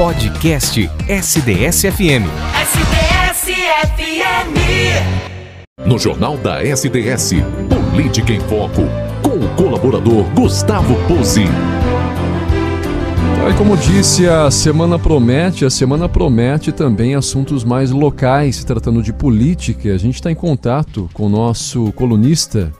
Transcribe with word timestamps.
Podcast 0.00 0.88
SDS-FM. 1.06 2.24
SDS-FM. 2.62 4.24
No 5.84 5.98
Jornal 5.98 6.38
da 6.38 6.64
SDS, 6.64 7.32
Política 7.68 8.32
em 8.32 8.40
Foco, 8.40 8.80
com 9.22 9.44
o 9.44 9.48
colaborador 9.56 10.24
Gustavo 10.34 10.94
Pose. 11.06 11.44
Aí, 13.46 13.54
como 13.58 13.76
disse, 13.76 14.26
a 14.26 14.50
semana 14.50 14.98
promete, 14.98 15.66
a 15.66 15.70
semana 15.70 16.08
promete 16.08 16.72
também 16.72 17.14
assuntos 17.14 17.62
mais 17.62 17.90
locais, 17.90 18.56
se 18.56 18.64
tratando 18.64 19.02
de 19.02 19.12
política. 19.12 19.92
A 19.92 19.98
gente 19.98 20.14
está 20.14 20.30
em 20.30 20.34
contato 20.34 21.10
com 21.12 21.26
o 21.26 21.28
nosso 21.28 21.92
colunista 21.92 22.72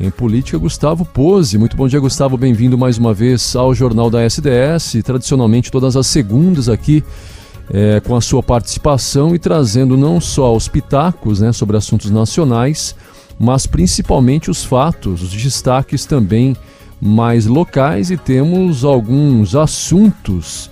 em 0.00 0.10
política, 0.10 0.58
Gustavo 0.58 1.04
Pose. 1.04 1.58
Muito 1.58 1.76
bom 1.76 1.88
dia, 1.88 1.98
Gustavo. 1.98 2.36
Bem-vindo 2.36 2.78
mais 2.78 2.98
uma 2.98 3.12
vez 3.12 3.56
ao 3.56 3.74
Jornal 3.74 4.08
da 4.08 4.22
SDS, 4.24 4.96
tradicionalmente 5.04 5.70
todas 5.70 5.96
as 5.96 6.06
segundas 6.06 6.68
aqui. 6.68 7.02
É, 7.70 8.00
com 8.00 8.16
a 8.16 8.20
sua 8.22 8.42
participação 8.42 9.34
e 9.34 9.38
trazendo 9.38 9.94
não 9.94 10.22
só 10.22 10.56
os 10.56 10.68
pitacos 10.68 11.40
né, 11.40 11.52
sobre 11.52 11.76
assuntos 11.76 12.10
nacionais, 12.10 12.96
mas 13.38 13.66
principalmente 13.66 14.50
os 14.50 14.64
fatos, 14.64 15.22
os 15.22 15.28
destaques 15.28 16.06
também 16.06 16.56
mais 16.98 17.44
locais 17.44 18.10
e 18.10 18.16
temos 18.16 18.84
alguns 18.84 19.54
assuntos 19.54 20.70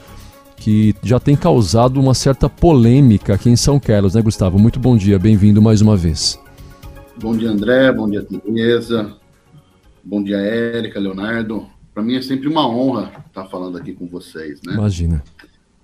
que 0.56 0.94
já 1.02 1.20
têm 1.20 1.36
causado 1.36 2.00
uma 2.00 2.14
certa 2.14 2.48
polêmica 2.48 3.34
aqui 3.34 3.50
em 3.50 3.56
São 3.56 3.78
Carlos, 3.78 4.14
né, 4.14 4.22
Gustavo? 4.22 4.58
Muito 4.58 4.80
bom 4.80 4.96
dia, 4.96 5.18
bem-vindo 5.18 5.60
mais 5.60 5.82
uma 5.82 5.98
vez. 5.98 6.38
Bom 7.18 7.34
dia, 7.34 7.50
André, 7.50 7.90
bom 7.92 8.10
dia, 8.10 8.22
Tereza, 8.22 9.16
bom 10.04 10.22
dia, 10.22 10.36
Érica, 10.36 11.00
Leonardo. 11.00 11.66
Para 11.94 12.02
mim 12.02 12.14
é 12.14 12.20
sempre 12.20 12.46
uma 12.46 12.68
honra 12.68 13.24
estar 13.26 13.46
falando 13.46 13.78
aqui 13.78 13.94
com 13.94 14.06
vocês, 14.06 14.60
né? 14.62 14.74
Imagina. 14.74 15.24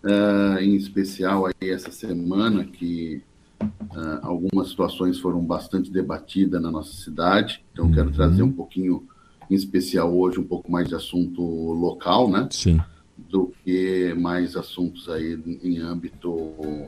Uh, 0.04 0.58
em 0.60 0.74
especial 0.76 1.46
aí 1.46 1.70
essa 1.70 1.90
semana 1.90 2.64
que 2.64 3.22
uh, 3.62 4.18
algumas 4.20 4.68
situações 4.68 5.18
foram 5.20 5.40
bastante 5.40 5.90
debatidas 5.90 6.60
na 6.60 6.70
nossa 6.70 6.92
cidade, 6.92 7.64
então 7.72 7.86
uhum. 7.86 7.92
quero 7.92 8.10
trazer 8.10 8.42
um 8.42 8.52
pouquinho 8.52 9.06
em 9.50 9.54
especial 9.54 10.14
hoje 10.14 10.38
um 10.38 10.44
pouco 10.44 10.70
mais 10.70 10.86
de 10.86 10.94
assunto 10.94 11.42
local, 11.42 12.30
né? 12.30 12.46
Sim. 12.50 12.78
Do 13.16 13.54
que 13.64 14.12
mais 14.18 14.54
assuntos 14.54 15.08
aí 15.08 15.40
em 15.62 15.78
âmbito 15.78 16.86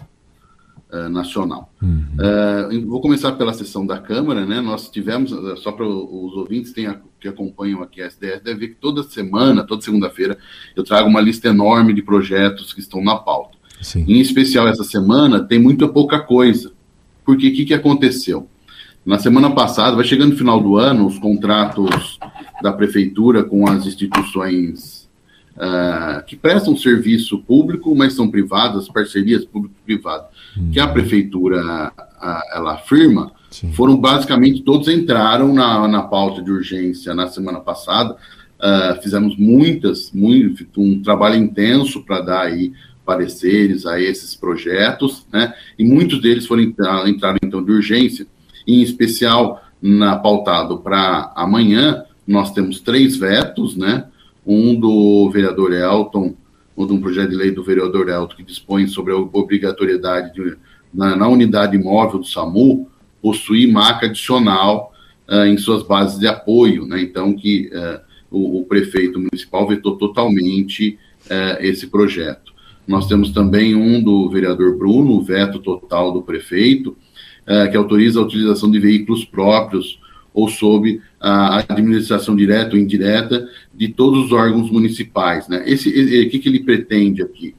uh, 0.94 1.08
nacional. 1.08 1.72
Uhum. 1.82 2.04
Uh, 2.14 2.86
vou 2.86 3.00
começar 3.00 3.32
pela 3.32 3.52
sessão 3.52 3.84
da 3.84 3.98
Câmara, 3.98 4.46
né? 4.46 4.60
Nós 4.60 4.88
tivemos, 4.88 5.32
eh, 5.32 5.56
só 5.56 5.72
para 5.72 5.84
os 5.84 6.32
ouvintes 6.34 6.72
que 7.20 7.28
acompanham 7.28 7.82
aqui 7.82 8.00
a 8.00 8.06
SDS, 8.06 8.42
deve 8.42 8.60
ver 8.60 8.68
que 8.68 8.74
toda 8.76 9.02
semana, 9.02 9.64
toda 9.64 9.82
segunda-feira, 9.82 10.38
eu 10.76 10.84
trago 10.84 11.08
uma 11.08 11.20
lista 11.20 11.48
enorme 11.48 11.92
de 11.92 12.02
projetos 12.02 12.72
que 12.72 12.80
estão 12.80 13.02
na 13.02 13.16
pauta. 13.16 13.56
Sim. 13.80 14.04
Em 14.06 14.20
especial 14.20 14.68
essa 14.68 14.84
semana, 14.84 15.42
tem 15.42 15.58
muita 15.58 15.88
pouca 15.88 16.20
coisa. 16.20 16.72
Porque 17.24 17.48
o 17.48 17.54
que, 17.54 17.64
que 17.64 17.74
aconteceu? 17.74 18.48
Na 19.04 19.18
semana 19.18 19.50
passada, 19.50 19.96
vai 19.96 20.04
chegando 20.04 20.30
no 20.30 20.38
final 20.38 20.60
do 20.60 20.76
ano, 20.76 21.06
os 21.06 21.18
contratos 21.18 22.18
da 22.62 22.72
prefeitura 22.72 23.42
com 23.44 23.68
as 23.68 23.86
instituições 23.86 24.93
uh, 25.56 26.24
que 26.24 26.36
prestam 26.36 26.76
serviço 26.76 27.38
público, 27.38 27.94
mas 27.94 28.14
são 28.14 28.30
privadas, 28.30 28.88
parcerias 28.88 29.44
público-privadas, 29.44 30.26
uhum. 30.56 30.70
que 30.70 30.80
a 30.80 30.86
prefeitura 30.86 31.92
uh, 31.96 32.40
ela 32.54 32.74
afirma, 32.74 33.32
Sim. 33.50 33.72
foram 33.72 33.96
basicamente 33.96 34.62
todos 34.62 34.88
entraram 34.88 35.52
na, 35.52 35.86
na 35.86 36.02
pauta 36.02 36.42
de 36.42 36.50
urgência 36.50 37.14
na 37.14 37.28
semana 37.28 37.60
passada. 37.60 38.16
Uh, 38.58 39.02
fizemos 39.02 39.36
muitas, 39.36 40.10
muito, 40.12 40.66
um 40.76 41.02
trabalho 41.02 41.36
intenso 41.36 42.02
para 42.02 42.20
dar 42.20 42.42
aí 42.42 42.72
pareceres 43.04 43.84
a 43.84 44.00
esses 44.00 44.34
projetos, 44.34 45.26
né? 45.30 45.52
E 45.78 45.84
muitos 45.84 46.22
deles 46.22 46.46
foram 46.46 46.62
entrar, 46.62 47.06
entraram 47.06 47.38
então 47.42 47.62
de 47.62 47.70
urgência, 47.70 48.26
em 48.66 48.80
especial 48.80 49.62
na 49.82 50.16
pautado 50.16 50.78
para 50.78 51.30
amanhã, 51.36 52.04
nós 52.26 52.52
temos 52.52 52.80
três 52.80 53.16
vetos, 53.16 53.76
né? 53.76 54.06
Um 54.46 54.78
do 54.78 55.30
vereador 55.30 55.72
Elton, 55.72 56.34
um 56.76 56.86
de 56.86 56.92
um 56.92 57.00
projeto 57.00 57.30
de 57.30 57.36
lei 57.36 57.50
do 57.50 57.64
vereador 57.64 58.08
Elton 58.08 58.36
que 58.36 58.42
dispõe 58.42 58.86
sobre 58.86 59.12
a 59.12 59.16
obrigatoriedade 59.16 60.34
de, 60.34 60.56
na, 60.92 61.16
na 61.16 61.28
unidade 61.28 61.78
móvel 61.78 62.20
do 62.20 62.26
SAMU 62.26 62.88
possuir 63.22 63.72
marca 63.72 64.06
adicional 64.06 64.92
uh, 65.28 65.46
em 65.46 65.56
suas 65.56 65.82
bases 65.82 66.18
de 66.18 66.26
apoio, 66.26 66.86
né? 66.86 67.00
Então 67.00 67.34
que 67.34 67.70
uh, 67.72 68.00
o, 68.30 68.60
o, 68.60 68.64
prefeito 68.64 69.18
municipal 69.18 69.66
vetou 69.66 69.96
totalmente 69.96 70.98
uh, 71.26 71.56
esse 71.60 71.86
projeto. 71.86 72.52
Nós 72.86 73.06
temos 73.06 73.30
também 73.30 73.74
um 73.74 74.02
do 74.02 74.28
vereador 74.28 74.76
Bruno, 74.76 75.22
veto 75.22 75.58
total 75.58 76.12
do 76.12 76.20
prefeito, 76.20 76.94
que 77.70 77.76
autoriza 77.76 78.20
a 78.20 78.22
utilização 78.22 78.70
de 78.70 78.78
veículos 78.78 79.24
próprios 79.24 79.98
ou 80.34 80.48
sob 80.48 81.00
a 81.20 81.58
administração 81.58 82.34
direta 82.34 82.74
ou 82.74 82.78
indireta 82.78 83.48
de 83.72 83.88
todos 83.88 84.26
os 84.26 84.32
órgãos 84.32 84.68
municipais. 84.68 85.46
Né? 85.48 85.62
Esse, 85.64 85.88
o 85.88 86.28
que, 86.28 86.40
que 86.40 86.48
ele 86.48 86.60
pretende 86.60 87.22
aqui? 87.22 87.54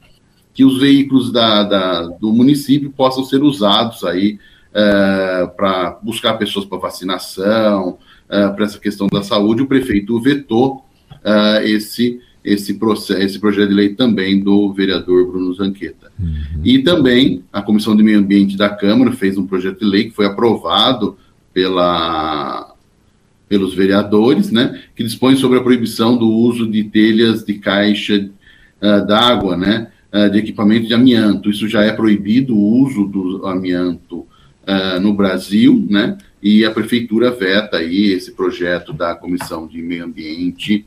Que 0.53 0.66
os 0.66 0.78
veículos 0.80 1.31
da, 1.31 1.63
da 1.63 2.02
do 2.03 2.34
município 2.34 2.91
possam 2.91 3.24
ser 3.24 3.41
usados 3.41 4.03
aí 4.03 4.38
é, 4.74 5.50
para 5.56 5.97
buscar 6.03 6.34
pessoas 6.34 6.66
para 6.66 6.78
vacinação, 6.78 7.97
é, 8.30 8.50
para 8.50 8.66
essa 8.66 8.78
questão 8.78 9.07
da 9.07 9.24
saúde. 9.24 9.62
O 9.62 9.68
prefeito 9.68 10.19
vetou 10.19 10.84
é, 11.24 11.69
esse 11.69 12.19
esse, 12.46 12.75
processo, 12.75 13.19
esse 13.19 13.40
projeto 13.40 13.69
de 13.69 13.74
lei 13.74 13.90
também 13.96 14.40
do 14.40 14.72
vereador 14.72 15.28
Bruno 15.28 15.52
Zanqueta. 15.56 16.12
Uhum. 16.19 16.62
E 16.63 16.78
também 16.84 17.44
a 17.52 17.59
Comissão 17.59 17.96
de 17.96 18.03
Meio 18.03 18.19
Ambiente 18.19 18.56
da 18.56 18.69
Câmara 18.69 19.12
fez 19.12 19.36
um 19.36 19.47
projeto 19.47 19.80
de 19.80 19.86
lei 19.86 20.03
que 20.06 20.12
foi 20.12 20.28
aprovado 20.28 21.18
pela, 21.56 22.76
pelos 23.48 23.74
vereadores, 23.74 24.52
né, 24.52 24.82
que 24.94 25.06
dispõe 25.06 25.38
sobre 25.38 25.58
a 25.58 25.64
proibição 25.64 26.18
do 26.18 26.30
uso 26.30 26.70
de 26.70 26.84
telhas 26.84 27.46
de 27.46 27.54
caixa 27.54 28.30
uh, 28.82 29.08
d'água, 29.08 29.56
né, 29.56 29.90
uh, 30.14 30.30
de 30.30 30.38
equipamento 30.38 30.86
de 30.86 30.94
amianto. 30.94 31.50
Isso 31.50 31.70
já 31.70 31.82
é 31.82 31.94
proibido 31.94 32.54
o 32.54 32.84
uso 32.84 33.06
do 33.06 33.48
amianto 33.48 34.18
uh, 34.18 35.00
no 35.02 35.14
Brasil, 35.14 35.88
né, 35.90 36.18
e 36.44 36.66
a 36.66 36.72
prefeitura 36.72 37.32
veta 37.32 37.78
aí 37.78 38.12
esse 38.12 38.34
projeto 38.34 38.92
da 38.92 39.16
Comissão 39.16 39.66
de 39.66 39.82
Meio 39.82 40.04
Ambiente 40.04 40.86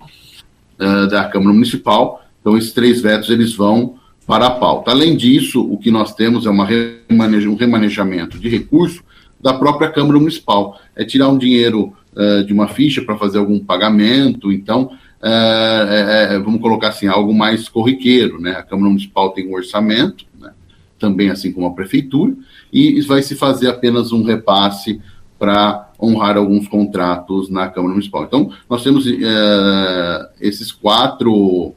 da 1.10 1.24
Câmara 1.24 1.52
Municipal. 1.52 2.24
Então, 2.40 2.56
esses 2.56 2.70
três 2.70 3.00
vetos 3.00 3.30
eles 3.30 3.52
vão 3.52 3.96
para 4.24 4.46
a 4.46 4.50
pauta. 4.50 4.92
Além 4.92 5.16
disso, 5.16 5.60
o 5.60 5.76
que 5.76 5.90
nós 5.90 6.14
temos 6.14 6.46
é 6.46 6.50
uma 6.50 6.64
remaneja, 6.64 7.48
um 7.48 7.56
remanejamento 7.56 8.38
de 8.38 8.48
recurso 8.48 9.02
da 9.40 9.54
própria 9.54 9.90
Câmara 9.90 10.18
Municipal. 10.18 10.80
É 10.96 11.04
tirar 11.04 11.28
um 11.28 11.38
dinheiro 11.38 11.92
uh, 12.14 12.44
de 12.44 12.52
uma 12.52 12.68
ficha 12.68 13.02
para 13.02 13.16
fazer 13.16 13.38
algum 13.38 13.58
pagamento, 13.58 14.52
então, 14.52 14.90
uh, 15.20 16.44
vamos 16.44 16.60
colocar 16.60 16.88
assim, 16.88 17.06
algo 17.06 17.34
mais 17.34 17.68
corriqueiro, 17.68 18.40
né? 18.40 18.52
A 18.52 18.62
Câmara 18.62 18.88
Municipal 18.88 19.30
tem 19.30 19.48
um 19.48 19.54
orçamento, 19.54 20.24
né? 20.38 20.52
também 20.98 21.30
assim 21.30 21.52
como 21.52 21.66
a 21.66 21.72
Prefeitura, 21.72 22.34
e 22.72 23.00
vai 23.02 23.22
se 23.22 23.36
fazer 23.36 23.68
apenas 23.68 24.12
um 24.12 24.24
repasse 24.24 25.00
para 25.38 25.92
honrar 26.00 26.36
alguns 26.36 26.66
contratos 26.66 27.48
na 27.48 27.68
Câmara 27.68 27.92
Municipal. 27.92 28.24
Então, 28.24 28.52
nós 28.68 28.82
temos 28.82 29.06
uh, 29.06 30.28
esses 30.40 30.72
quatro 30.72 31.74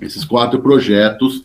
esses 0.00 0.24
quatro 0.24 0.60
projetos 0.60 1.44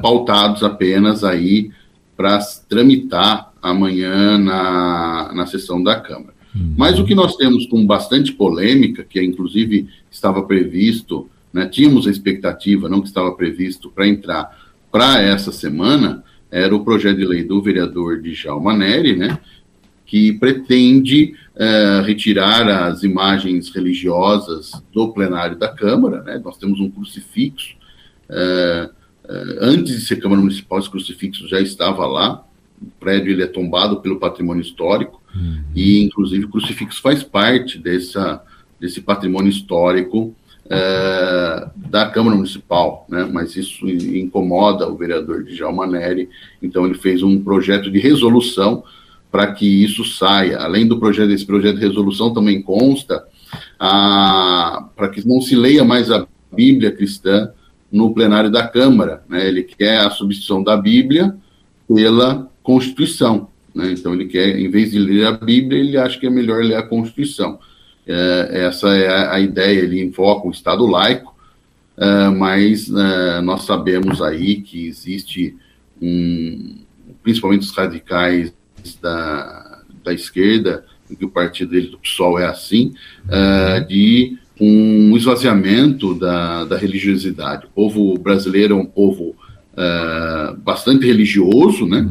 pautados 0.00 0.62
apenas 0.62 1.22
aí 1.22 1.70
para 2.16 2.38
tramitar 2.68 3.45
amanhã 3.70 4.38
na, 4.38 5.32
na 5.34 5.46
sessão 5.46 5.82
da 5.82 6.00
Câmara. 6.00 6.34
Uhum. 6.54 6.74
Mas 6.76 6.98
o 6.98 7.04
que 7.04 7.14
nós 7.14 7.36
temos 7.36 7.66
com 7.66 7.86
bastante 7.86 8.32
polêmica, 8.32 9.04
que 9.04 9.22
inclusive 9.22 9.88
estava 10.10 10.42
previsto, 10.42 11.28
né, 11.52 11.66
tínhamos 11.66 12.06
a 12.06 12.10
expectativa, 12.10 12.88
não 12.88 13.00
que 13.00 13.08
estava 13.08 13.32
previsto 13.32 13.90
para 13.90 14.08
entrar 14.08 14.66
para 14.90 15.20
essa 15.20 15.52
semana, 15.52 16.24
era 16.50 16.74
o 16.74 16.84
projeto 16.84 17.18
de 17.18 17.26
lei 17.26 17.44
do 17.44 17.60
vereador 17.60 18.20
Djalma 18.22 18.74
Neri, 18.74 19.16
né, 19.16 19.38
que 20.06 20.32
pretende 20.32 21.34
uh, 21.56 22.02
retirar 22.04 22.68
as 22.68 23.02
imagens 23.02 23.68
religiosas 23.70 24.70
do 24.92 25.12
plenário 25.12 25.58
da 25.58 25.68
Câmara. 25.68 26.22
Né? 26.22 26.40
Nós 26.42 26.56
temos 26.56 26.78
um 26.78 26.88
crucifixo. 26.88 27.74
Uh, 28.30 28.86
uh, 29.24 29.58
antes 29.60 29.96
de 29.96 30.00
ser 30.02 30.16
Câmara 30.16 30.40
Municipal, 30.40 30.78
esse 30.78 30.88
crucifixo 30.88 31.48
já 31.48 31.60
estava 31.60 32.06
lá 32.06 32.45
o 32.80 32.86
prédio 33.00 33.32
ele 33.32 33.42
é 33.42 33.46
tombado 33.46 34.00
pelo 34.00 34.18
patrimônio 34.18 34.62
histórico 34.62 35.22
uhum. 35.34 35.62
e, 35.74 36.02
inclusive, 36.02 36.44
o 36.44 36.48
crucifixo 36.48 37.00
faz 37.00 37.22
parte 37.22 37.78
dessa, 37.78 38.42
desse 38.80 39.00
patrimônio 39.00 39.50
histórico 39.50 40.34
é, 40.68 41.68
da 41.76 42.06
Câmara 42.10 42.36
Municipal, 42.36 43.06
né? 43.08 43.28
mas 43.30 43.56
isso 43.56 43.88
incomoda 43.88 44.88
o 44.88 44.96
vereador 44.96 45.44
Djalma 45.44 45.86
Neri, 45.86 46.28
então 46.62 46.84
ele 46.84 46.94
fez 46.94 47.22
um 47.22 47.42
projeto 47.42 47.90
de 47.90 47.98
resolução 47.98 48.82
para 49.30 49.52
que 49.52 49.66
isso 49.66 50.04
saia. 50.04 50.58
Além 50.58 50.86
do 50.86 50.98
projeto, 50.98 51.28
desse 51.28 51.46
projeto 51.46 51.76
de 51.76 51.86
resolução 51.86 52.32
também 52.32 52.62
consta 52.62 53.24
para 53.78 55.08
que 55.12 55.26
não 55.26 55.40
se 55.40 55.54
leia 55.54 55.84
mais 55.84 56.10
a 56.10 56.26
Bíblia 56.52 56.90
cristã 56.90 57.50
no 57.90 58.12
plenário 58.12 58.50
da 58.50 58.66
Câmara. 58.66 59.22
Né? 59.28 59.46
Ele 59.46 59.62
quer 59.62 59.98
a 59.98 60.10
substituição 60.10 60.62
da 60.62 60.76
Bíblia 60.76 61.36
pela 61.86 62.50
Constituição. 62.66 63.48
Né? 63.72 63.92
Então, 63.92 64.12
ele 64.12 64.26
quer, 64.26 64.58
em 64.58 64.68
vez 64.68 64.90
de 64.90 64.98
ler 64.98 65.24
a 65.24 65.30
Bíblia, 65.30 65.78
ele 65.78 65.96
acha 65.96 66.18
que 66.18 66.26
é 66.26 66.30
melhor 66.30 66.64
ler 66.64 66.74
a 66.74 66.82
Constituição. 66.82 67.60
É, 68.04 68.66
essa 68.66 68.88
é 68.88 69.06
a, 69.06 69.34
a, 69.34 69.40
ideia, 69.40 69.78
ele 69.78 70.02
invoca 70.02 70.48
um 70.48 70.50
Estado 70.50 70.84
laico, 70.84 71.32
é, 71.96 72.28
mas 72.30 72.90
é, 72.90 73.40
nós 73.40 73.62
sabemos 73.62 74.20
aí 74.20 74.62
que 74.62 74.88
existe, 74.88 75.54
um, 76.02 76.78
principalmente 77.22 77.62
os 77.62 77.70
radicais 77.70 78.52
da, 79.00 79.82
da 80.02 80.12
esquerda, 80.12 80.84
que 81.16 81.24
o 81.24 81.30
partido 81.30 81.70
dele, 81.70 81.86
do 81.86 81.98
PSOL, 81.98 82.40
é 82.40 82.46
assim, 82.46 82.94
é, 83.28 83.78
de 83.78 84.36
um 84.60 85.16
esvaziamento 85.16 86.14
da, 86.14 86.64
da 86.64 86.76
religiosidade. 86.76 87.66
O 87.66 87.70
povo 87.70 88.18
brasileiro 88.18 88.74
é 88.74 88.76
um 88.76 88.86
povo 88.86 89.36
uh, 89.76 90.56
bastante 90.56 91.06
religioso, 91.06 91.86
né? 91.86 92.08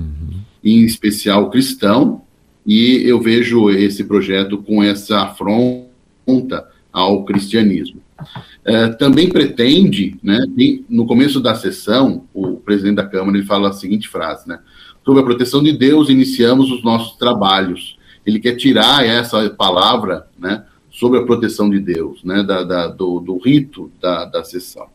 Em 0.65 0.83
especial 0.83 1.49
cristão, 1.51 2.23
e 2.65 3.03
eu 3.05 3.21
vejo 3.21 3.69
esse 3.69 4.03
projeto 4.03 4.57
com 4.57 4.83
essa 4.83 5.21
afronta 5.21 6.67
ao 6.91 7.23
cristianismo. 7.23 8.01
Uh, 8.65 8.97
também 8.97 9.29
pretende, 9.29 10.17
né, 10.23 10.43
no 10.89 11.05
começo 11.05 11.39
da 11.39 11.53
sessão, 11.53 12.23
o 12.33 12.57
presidente 12.57 12.95
da 12.95 13.05
Câmara 13.05 13.37
ele 13.37 13.45
fala 13.45 13.69
a 13.69 13.73
seguinte 13.73 14.07
frase, 14.07 14.47
né, 14.47 14.59
sobre 15.03 15.21
a 15.21 15.23
proteção 15.23 15.61
de 15.61 15.71
Deus 15.71 16.09
iniciamos 16.09 16.71
os 16.71 16.83
nossos 16.83 17.15
trabalhos. 17.17 17.97
Ele 18.25 18.39
quer 18.39 18.55
tirar 18.55 19.05
essa 19.05 19.47
palavra, 19.51 20.25
né, 20.39 20.63
sobre 20.89 21.19
a 21.19 21.23
proteção 21.23 21.69
de 21.69 21.79
Deus, 21.79 22.23
né, 22.23 22.41
da, 22.41 22.63
da 22.63 22.87
do, 22.87 23.19
do, 23.19 23.37
rito 23.37 23.91
da, 24.01 24.25
da 24.25 24.43
sessão. 24.43 24.87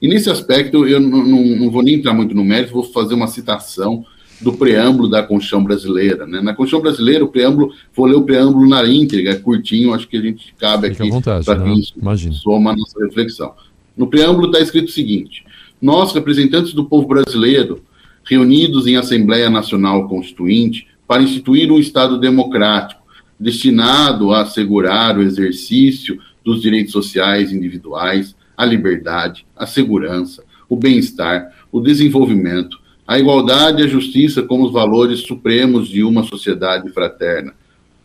E 0.00 0.08
nesse 0.08 0.30
aspecto, 0.30 0.86
eu 0.86 1.00
não, 1.00 1.24
não, 1.24 1.44
não, 1.56 1.70
vou 1.70 1.82
nem 1.82 1.96
entrar 1.96 2.14
muito 2.14 2.34
no 2.34 2.44
mérito, 2.44 2.72
vou 2.72 2.84
fazer 2.84 3.14
uma 3.14 3.26
citação 3.26 4.06
do 4.40 4.52
preâmbulo 4.52 5.08
da 5.08 5.22
Constituição 5.22 5.64
Brasileira. 5.64 6.26
Né? 6.26 6.40
Na 6.40 6.54
Constituição 6.54 6.80
Brasileira, 6.80 7.24
o 7.24 7.28
preâmbulo, 7.28 7.72
vou 7.94 8.06
ler 8.06 8.16
o 8.16 8.22
preâmbulo 8.22 8.68
na 8.68 8.86
íntegra, 8.86 9.32
é 9.32 9.36
curtinho, 9.36 9.92
acho 9.92 10.06
que 10.08 10.16
a 10.16 10.20
gente 10.20 10.54
cabe 10.58 10.90
Fique 10.90 11.02
aqui 11.02 11.22
para 11.44 11.58
né? 11.58 11.74
quem 11.96 12.32
soma 12.32 12.72
a 12.72 12.76
nossa 12.76 13.04
reflexão. 13.04 13.52
No 13.96 14.06
preâmbulo 14.06 14.46
está 14.46 14.60
escrito 14.60 14.88
o 14.88 14.92
seguinte: 14.92 15.44
Nós, 15.82 16.12
representantes 16.12 16.72
do 16.72 16.84
povo 16.84 17.08
brasileiro, 17.08 17.82
reunidos 18.24 18.86
em 18.86 18.96
Assembleia 18.96 19.50
Nacional 19.50 20.06
Constituinte, 20.08 20.86
para 21.06 21.22
instituir 21.22 21.72
um 21.72 21.78
Estado 21.78 22.18
democrático, 22.18 23.02
destinado 23.40 24.32
a 24.32 24.42
assegurar 24.42 25.18
o 25.18 25.22
exercício 25.22 26.18
dos 26.44 26.60
direitos 26.62 26.92
sociais 26.92 27.52
individuais, 27.52 28.36
a 28.56 28.64
liberdade, 28.64 29.46
a 29.56 29.66
segurança, 29.66 30.44
o 30.68 30.76
bem-estar, 30.76 31.52
o 31.72 31.80
desenvolvimento, 31.80 32.78
a 33.08 33.18
igualdade 33.18 33.80
e 33.80 33.86
a 33.86 33.88
justiça 33.88 34.42
como 34.42 34.66
os 34.66 34.70
valores 34.70 35.20
supremos 35.20 35.88
de 35.88 36.04
uma 36.04 36.22
sociedade 36.24 36.90
fraterna, 36.90 37.54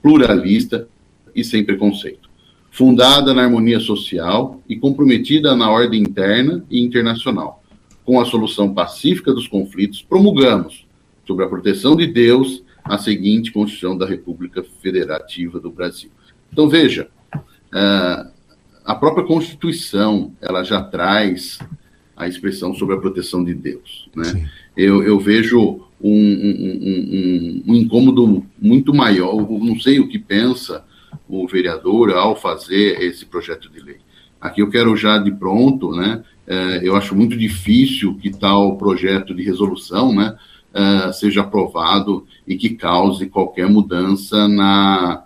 pluralista 0.02 0.88
e 1.36 1.44
sem 1.44 1.62
preconceito, 1.62 2.30
fundada 2.72 3.34
na 3.34 3.44
harmonia 3.44 3.82
social 3.82 4.62
e 4.68 4.78
comprometida 4.78 5.58
na 5.58 5.70
ordem 5.70 6.02
interna 6.02 6.64
e 6.72 6.80
internacional. 6.82 7.62
Com 8.06 8.22
a 8.22 8.24
solução 8.24 8.74
pacífica 8.74 9.34
dos 9.34 9.46
conflitos, 9.46 10.02
promulgamos, 10.02 10.88
sobre 11.28 11.44
a 11.44 11.50
proteção 11.50 11.98
de 11.98 12.08
Deus, 12.08 12.64
a 12.82 12.98
seguinte 12.98 13.52
Constituição 13.52 13.98
da 13.98 14.06
República 14.06 14.64
Federativa 14.82 15.60
do 15.60 15.70
Brasil. 15.70 16.12
Então, 16.50 16.70
veja, 16.70 17.10
uh, 17.36 18.32
a 18.86 18.96
própria 18.96 19.26
Constituição, 19.26 20.32
ela 20.42 20.64
já 20.64 20.82
traz 20.82 21.60
a 22.24 22.28
expressão 22.28 22.74
sobre 22.74 22.96
a 22.96 23.00
proteção 23.00 23.44
de 23.44 23.54
Deus, 23.54 24.10
né? 24.16 24.50
Eu, 24.76 25.04
eu, 25.04 25.20
vejo 25.20 25.82
um, 26.02 26.12
um, 26.12 27.64
um, 27.68 27.72
um, 27.72 27.76
incômodo 27.76 28.44
muito 28.60 28.94
maior, 28.94 29.36
não 29.36 29.80
sei 29.80 30.00
o 30.00 30.08
que 30.08 30.18
pensa 30.18 30.84
o 31.30 31.48
vereador 31.48 32.12
ao 32.12 32.36
fazer 32.36 33.00
esse 33.02 33.26
projeto 33.26 33.70
de 33.70 33.80
lei. 33.80 33.98
Aqui 34.42 34.62
eu 34.62 34.70
quero 34.70 34.96
já 34.98 35.18
de 35.18 35.32
pronto, 35.32 35.92
né? 35.92 36.24
É, 36.46 36.82
eu 36.84 36.96
acho 36.96 37.16
muito 37.16 37.38
difícil 37.38 38.16
que 38.16 38.32
tal 38.32 38.78
projeto 38.78 39.34
de 39.34 39.44
resolução, 39.44 40.14
né? 40.14 40.36
uh, 40.74 41.14
seja 41.14 41.42
aprovado 41.42 42.26
e 42.48 42.56
que 42.56 42.72
cause 42.72 43.28
qualquer 43.28 43.70
mudança 43.70 44.48
na, 44.48 45.24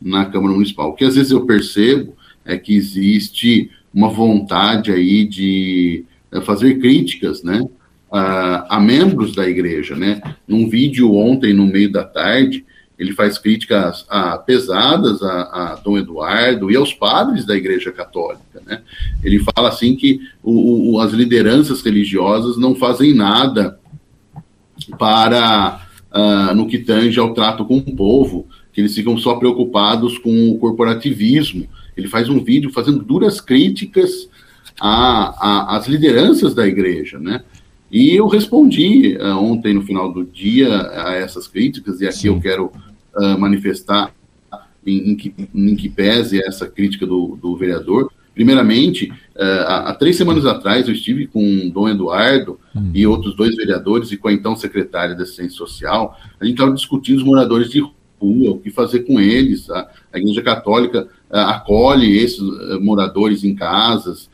na 0.00 0.24
Câmara 0.24 0.54
Municipal. 0.54 0.90
O 0.90 0.94
que 0.94 1.04
às 1.04 1.14
vezes 1.14 1.30
eu 1.30 1.44
percebo 1.44 2.16
é 2.44 2.56
que 2.56 2.74
existe 2.74 3.70
uma 3.92 4.08
vontade 4.08 4.90
aí 4.90 5.26
de 5.26 6.04
fazer 6.44 6.78
críticas, 6.78 7.42
né, 7.42 7.60
uh, 7.60 8.66
a 8.68 8.80
membros 8.80 9.34
da 9.34 9.48
igreja, 9.48 9.94
né. 9.94 10.20
Num 10.46 10.68
vídeo 10.68 11.14
ontem, 11.14 11.52
no 11.52 11.66
meio 11.66 11.90
da 11.90 12.04
tarde, 12.04 12.64
ele 12.98 13.12
faz 13.12 13.36
críticas 13.38 14.06
a, 14.08 14.38
pesadas 14.38 15.22
a, 15.22 15.42
a, 15.42 15.74
Dom 15.76 15.98
Eduardo 15.98 16.70
e 16.70 16.76
aos 16.76 16.94
padres 16.94 17.44
da 17.44 17.54
Igreja 17.54 17.92
Católica. 17.92 18.62
Né? 18.64 18.80
Ele 19.22 19.38
fala 19.54 19.68
assim 19.68 19.94
que 19.94 20.20
o, 20.42 20.94
o, 20.94 21.00
as 21.00 21.12
lideranças 21.12 21.82
religiosas 21.82 22.56
não 22.56 22.74
fazem 22.74 23.14
nada 23.14 23.78
para 24.98 25.86
uh, 26.10 26.54
no 26.54 26.66
que 26.66 26.78
tange 26.78 27.20
ao 27.20 27.34
trato 27.34 27.66
com 27.66 27.76
o 27.76 27.96
povo, 27.96 28.46
que 28.72 28.80
eles 28.80 28.94
ficam 28.94 29.18
só 29.18 29.34
preocupados 29.34 30.16
com 30.18 30.50
o 30.50 30.58
corporativismo. 30.58 31.68
Ele 31.96 32.08
faz 32.08 32.30
um 32.30 32.42
vídeo 32.42 32.70
fazendo 32.70 33.02
duras 33.02 33.40
críticas 33.40 34.28
às 34.80 35.86
lideranças 35.86 36.54
da 36.54 36.66
igreja, 36.66 37.18
né? 37.18 37.42
E 37.90 38.14
eu 38.14 38.26
respondi 38.26 39.16
uh, 39.16 39.36
ontem, 39.38 39.72
no 39.72 39.82
final 39.82 40.12
do 40.12 40.24
dia, 40.24 40.90
a 40.92 41.14
essas 41.14 41.46
críticas, 41.46 42.00
e 42.00 42.06
aqui 42.06 42.18
Sim. 42.18 42.28
eu 42.28 42.40
quero 42.40 42.66
uh, 43.14 43.38
manifestar 43.38 44.12
em, 44.84 45.12
em, 45.12 45.16
que, 45.16 45.34
em 45.54 45.76
que 45.76 45.88
pese 45.88 46.42
essa 46.42 46.66
crítica 46.66 47.06
do, 47.06 47.38
do 47.40 47.56
vereador, 47.56 48.10
Primeiramente, 48.36 49.10
uh, 49.34 49.64
há, 49.66 49.94
três 49.94 50.14
semanas 50.14 50.44
atrás 50.44 50.86
eu 50.86 50.92
estive 50.92 51.26
com 51.26 51.40
o 51.42 51.70
Dom 51.70 51.88
Eduardo 51.88 52.60
uhum. 52.74 52.90
e 52.92 53.06
outros 53.06 53.34
dois 53.34 53.56
vereadores 53.56 54.12
e 54.12 54.18
com 54.18 54.28
a 54.28 54.32
então 54.32 54.54
secretária 54.54 55.14
da 55.14 55.22
Assistência 55.22 55.56
Social. 55.56 56.14
A 56.38 56.44
gente 56.44 56.52
estava 56.52 56.74
discutindo 56.74 57.16
os 57.16 57.24
moradores 57.24 57.70
de 57.70 57.80
rua, 57.80 58.50
o 58.50 58.58
que 58.58 58.68
fazer 58.68 59.04
com 59.04 59.18
eles. 59.18 59.70
A, 59.70 59.88
a 60.12 60.18
Igreja 60.18 60.42
Católica 60.42 61.08
acolhe 61.30 62.18
esses 62.18 62.42
moradores 62.78 63.42
em 63.42 63.54
casas 63.54 64.28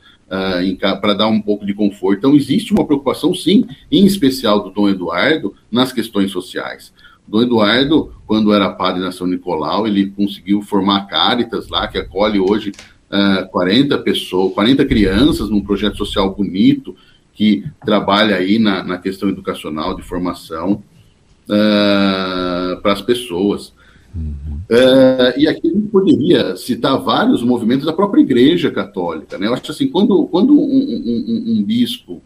para 1.00 1.14
dar 1.14 1.28
um 1.28 1.40
pouco 1.40 1.66
de 1.66 1.74
conforto. 1.74 2.18
Então, 2.18 2.34
existe 2.34 2.72
uma 2.72 2.86
preocupação, 2.86 3.34
sim, 3.34 3.66
em 3.90 4.06
especial 4.06 4.62
do 4.62 4.70
Dom 4.70 4.88
Eduardo, 4.88 5.54
nas 5.70 5.92
questões 5.92 6.30
sociais. 6.30 6.92
Dom 7.26 7.42
Eduardo, 7.42 8.12
quando 8.26 8.52
era 8.52 8.70
padre 8.70 9.00
na 9.00 9.12
São 9.12 9.26
Nicolau, 9.26 9.86
ele 9.86 10.10
conseguiu 10.10 10.62
formar 10.62 11.06
Caritas 11.06 11.68
lá, 11.68 11.86
que 11.86 11.98
acolhe 11.98 12.40
hoje 12.40 12.72
uh, 13.10 13.48
40 13.50 13.98
pessoas, 13.98 14.54
40 14.54 14.84
crianças 14.86 15.50
num 15.50 15.60
projeto 15.60 15.96
social 15.96 16.34
bonito 16.34 16.96
que 17.34 17.64
trabalha 17.84 18.36
aí 18.36 18.58
na, 18.58 18.82
na 18.82 18.98
questão 18.98 19.28
educacional 19.28 19.94
de 19.94 20.02
formação 20.02 20.82
uh, 21.44 22.80
para 22.80 22.92
as 22.92 23.02
pessoas. 23.02 23.72
Uhum. 24.14 24.60
Uh, 24.70 25.38
e 25.38 25.48
aqui 25.48 25.68
a 25.68 25.70
gente 25.70 25.88
poderia 25.88 26.56
citar 26.56 26.98
vários 26.98 27.42
movimentos 27.42 27.86
da 27.86 27.92
própria 27.92 28.20
Igreja 28.20 28.70
Católica. 28.70 29.38
Né? 29.38 29.46
Eu 29.46 29.54
acho 29.54 29.70
assim, 29.70 29.88
quando, 29.88 30.26
quando 30.26 30.52
um, 30.52 30.64
um, 30.64 31.44
um, 31.58 31.62
bispo 31.62 32.22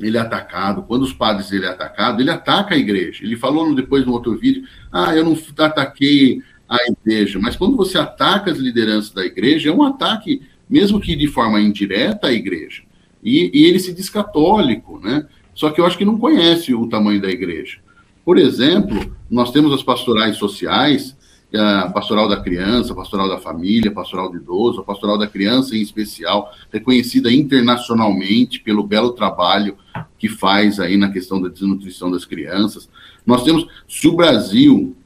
ele 0.00 0.16
é 0.16 0.20
atacado, 0.20 0.82
quando 0.82 1.02
os 1.02 1.12
padres 1.12 1.52
ele 1.52 1.66
é 1.66 1.68
atacado, 1.68 2.20
ele 2.20 2.30
ataca 2.30 2.74
a 2.74 2.78
igreja. 2.78 3.24
Ele 3.24 3.36
falou 3.36 3.74
depois 3.74 4.04
no 4.04 4.12
outro 4.12 4.36
vídeo, 4.36 4.64
ah, 4.90 5.14
eu 5.14 5.24
não 5.24 5.36
ataquei 5.58 6.40
a 6.68 6.78
igreja, 6.86 7.38
mas 7.40 7.54
quando 7.54 7.76
você 7.76 7.98
ataca 7.98 8.50
as 8.50 8.58
lideranças 8.58 9.10
da 9.10 9.24
igreja, 9.24 9.68
é 9.68 9.72
um 9.72 9.82
ataque, 9.82 10.42
mesmo 10.68 11.00
que 11.00 11.14
de 11.14 11.28
forma 11.28 11.60
indireta, 11.60 12.28
à 12.28 12.32
igreja. 12.32 12.82
E, 13.22 13.50
e 13.52 13.66
ele 13.66 13.78
se 13.78 13.92
diz 13.92 14.08
católico, 14.08 14.98
né? 14.98 15.26
Só 15.54 15.70
que 15.70 15.80
eu 15.80 15.86
acho 15.86 15.98
que 15.98 16.04
não 16.04 16.18
conhece 16.18 16.74
o 16.74 16.88
tamanho 16.88 17.20
da 17.20 17.28
igreja. 17.28 17.78
Por 18.24 18.38
exemplo, 18.38 19.14
nós 19.30 19.50
temos 19.50 19.72
as 19.72 19.82
pastorais 19.82 20.36
sociais, 20.36 21.16
a 21.54 21.90
pastoral 21.90 22.28
da 22.28 22.40
criança, 22.40 22.92
a 22.92 22.96
pastoral 22.96 23.28
da 23.28 23.38
família, 23.38 23.90
a 23.90 23.94
pastoral 23.94 24.30
do 24.30 24.36
idoso, 24.36 24.80
a 24.80 24.84
pastoral 24.84 25.18
da 25.18 25.26
criança 25.26 25.76
em 25.76 25.82
especial, 25.82 26.50
reconhecida 26.72 27.30
internacionalmente 27.32 28.60
pelo 28.60 28.82
belo 28.82 29.12
trabalho 29.12 29.76
que 30.18 30.28
faz 30.28 30.80
aí 30.80 30.96
na 30.96 31.10
questão 31.10 31.40
da 31.42 31.48
desnutrição 31.48 32.10
das 32.10 32.24
crianças. 32.24 32.88
Nós 33.26 33.42
temos, 33.42 33.66
se 33.88 34.08
o 34.08 34.16
Brasil 34.16 34.96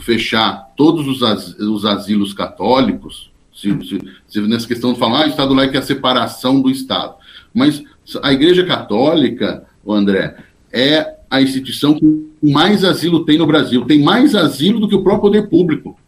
fechar 0.00 0.72
todos 0.76 1.06
os, 1.06 1.22
as, 1.22 1.58
os 1.58 1.84
asilos 1.84 2.32
católicos, 2.32 3.30
se, 3.54 3.68
se, 3.84 3.98
se, 4.26 4.40
nessa 4.42 4.66
questão 4.66 4.92
de 4.92 4.98
falar, 4.98 5.22
ah, 5.22 5.26
o 5.26 5.30
Estado 5.30 5.52
laico 5.52 5.76
é 5.76 5.78
a 5.78 5.82
separação 5.82 6.60
do 6.60 6.70
Estado. 6.70 7.14
Mas 7.52 7.82
a 8.22 8.32
Igreja 8.32 8.64
Católica, 8.64 9.66
o 9.84 9.92
André, 9.92 10.36
é 10.72 11.18
a 11.32 11.40
instituição 11.40 11.94
que 11.94 12.04
mais 12.42 12.84
asilo 12.84 13.24
tem 13.24 13.38
no 13.38 13.46
Brasil. 13.46 13.84
Tem 13.84 14.02
mais 14.02 14.34
asilo 14.34 14.78
do 14.78 14.88
que 14.88 14.94
o 14.94 15.02
próprio 15.02 15.22
poder 15.22 15.48
público. 15.48 15.98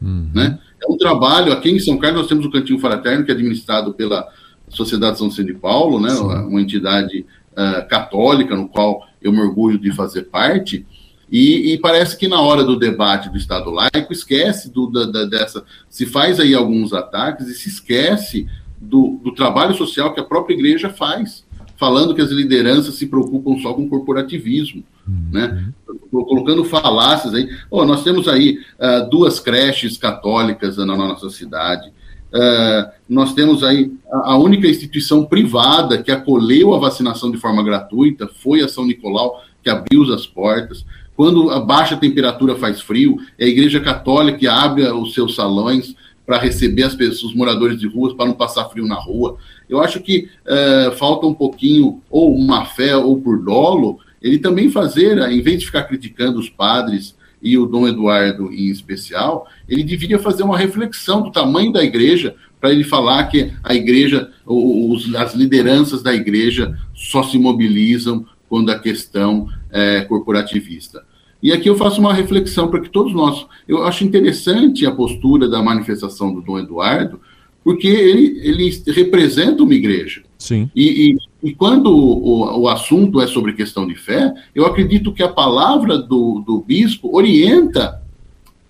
Uhum. 0.00 0.28
Né? 0.34 0.58
É 0.82 0.92
um 0.92 0.98
trabalho, 0.98 1.52
aqui 1.52 1.70
em 1.70 1.78
São 1.78 1.96
Carlos 1.96 2.20
nós 2.20 2.28
temos 2.28 2.44
o 2.44 2.50
Cantinho 2.50 2.78
Fraterno, 2.78 3.24
que 3.24 3.30
é 3.30 3.34
administrado 3.34 3.94
pela, 3.94 4.28
Sociedade 4.68 5.18
São 5.18 5.28
Vicente 5.28 5.52
de 5.52 5.54
Paulo, 5.54 6.00
né, 6.00 6.12
uma 6.12 6.60
entidade 6.60 7.24
uh, 7.52 7.88
católica, 7.88 8.56
no 8.56 8.68
qual 8.68 9.06
eu 9.22 9.32
me 9.32 9.40
orgulho 9.40 9.78
de 9.78 9.92
fazer 9.92 10.24
parte, 10.24 10.84
e, 11.30 11.72
e, 11.72 11.78
parece 11.78 12.16
que 12.16 12.28
na 12.28 12.40
hora 12.40 12.62
do 12.62 12.78
debate 12.78 13.28
do 13.28 13.36
Estado 13.36 13.68
laico 13.70 14.12
esquece 14.12 14.70
do, 14.70 14.86
da, 14.86 15.06
da, 15.06 15.24
dessa. 15.24 15.64
Se 15.90 16.06
faz 16.06 16.38
aí 16.38 16.54
alguns 16.54 16.92
ataques 16.92 17.48
e 17.48 17.54
se 17.54 17.68
esquece 17.68 18.46
do, 18.80 19.18
do, 19.24 19.32
trabalho 19.32 19.74
social 19.74 20.14
que 20.14 20.20
a 20.20 20.24
própria 20.24 20.54
igreja 20.54 20.88
faz, 20.88 21.44
falando 21.76 22.14
que 22.14 22.20
as 22.20 22.30
lideranças 22.30 22.94
se 22.94 23.06
preocupam 23.06 23.58
só 23.60 23.72
com 23.74 23.88
corporativismo, 23.88 24.82
uhum. 25.06 25.28
né? 25.32 25.72
Colocando 26.10 26.64
falácias 26.64 27.34
aí. 27.34 27.48
Oh, 27.70 27.84
nós 27.84 28.02
temos 28.02 28.28
aí 28.28 28.58
uh, 28.78 29.08
duas 29.10 29.38
creches 29.38 29.96
católicas 29.96 30.76
na 30.78 30.96
nossa 30.96 31.28
cidade. 31.30 31.90
Uh, 32.32 32.90
nós 33.08 33.34
temos 33.34 33.62
aí 33.62 33.92
a, 34.10 34.32
a, 34.32 34.36
única 34.36 34.66
instituição 34.66 35.24
privada 35.24 36.02
que 36.02 36.10
acolheu 36.10 36.74
a 36.74 36.78
vacinação 36.78 37.30
de 37.30 37.38
forma 37.38 37.62
gratuita 37.62 38.28
foi 38.42 38.62
a 38.62 38.68
São 38.68 38.84
Nicolau, 38.84 39.42
que 39.62 39.70
abriu 39.70 40.02
as 40.12 40.26
portas. 40.26 40.84
Quando 41.16 41.50
a 41.50 41.60
baixa 41.60 41.96
temperatura 41.96 42.56
faz 42.56 42.80
frio, 42.80 43.18
é 43.38 43.46
a 43.46 43.48
Igreja 43.48 43.80
Católica 43.80 44.38
que 44.38 44.46
abre 44.46 44.86
os 44.88 45.14
seus 45.14 45.34
salões 45.34 45.94
para 46.26 46.38
receber 46.38 46.82
as 46.82 46.94
pessoas, 46.94 47.30
os 47.30 47.34
moradores 47.34 47.78
de 47.78 47.86
ruas, 47.86 48.12
para 48.12 48.26
não 48.26 48.34
passar 48.34 48.68
frio 48.68 48.86
na 48.86 48.96
rua. 48.96 49.36
Eu 49.68 49.80
acho 49.80 50.00
que 50.00 50.28
uh, 50.44 50.92
falta 50.96 51.26
um 51.26 51.34
pouquinho, 51.34 52.02
ou 52.10 52.36
uma 52.36 52.64
fé, 52.64 52.96
ou 52.96 53.20
por 53.20 53.42
dolo, 53.42 54.00
ele 54.20 54.38
também 54.38 54.70
fazer, 54.70 55.18
em 55.30 55.40
vez 55.40 55.60
de 55.60 55.66
ficar 55.66 55.84
criticando 55.84 56.38
os 56.38 56.50
padres 56.50 57.16
e 57.40 57.56
o 57.56 57.66
Dom 57.66 57.86
Eduardo 57.86 58.52
em 58.52 58.68
especial, 58.70 59.46
ele 59.68 59.84
deveria 59.84 60.18
fazer 60.18 60.42
uma 60.42 60.58
reflexão 60.58 61.22
do 61.22 61.30
tamanho 61.30 61.72
da 61.72 61.84
igreja 61.84 62.34
para 62.60 62.72
ele 62.72 62.82
falar 62.82 63.24
que 63.24 63.52
a 63.62 63.74
igreja, 63.74 64.30
os, 64.44 65.14
as 65.14 65.34
lideranças 65.34 66.02
da 66.02 66.12
igreja 66.12 66.76
só 66.94 67.22
se 67.22 67.38
mobilizam 67.38 68.26
quando 68.48 68.70
a 68.70 68.78
questão 68.78 69.48
é 69.70 70.00
corporativista. 70.00 71.04
E 71.42 71.52
aqui 71.52 71.68
eu 71.68 71.76
faço 71.76 72.00
uma 72.00 72.14
reflexão 72.14 72.68
para 72.68 72.80
que 72.80 72.88
todos 72.88 73.12
nós. 73.12 73.46
Eu 73.68 73.84
acho 73.84 74.04
interessante 74.04 74.86
a 74.86 74.90
postura 74.90 75.48
da 75.48 75.62
manifestação 75.62 76.32
do 76.32 76.40
Dom 76.40 76.58
Eduardo, 76.58 77.20
porque 77.62 77.88
ele, 77.88 78.40
ele 78.42 78.82
representa 78.88 79.62
uma 79.62 79.74
igreja. 79.74 80.22
Sim. 80.38 80.70
E, 80.74 81.16
e, 81.42 81.48
e 81.48 81.54
quando 81.54 81.86
o, 81.90 82.60
o, 82.60 82.68
assunto 82.68 83.20
é 83.20 83.26
sobre 83.26 83.54
questão 83.54 83.86
de 83.86 83.94
fé, 83.94 84.32
eu 84.54 84.66
acredito 84.66 85.12
que 85.12 85.22
a 85.22 85.28
palavra 85.28 85.98
do, 85.98 86.42
do 86.46 86.60
bispo 86.60 87.16
orienta 87.16 88.02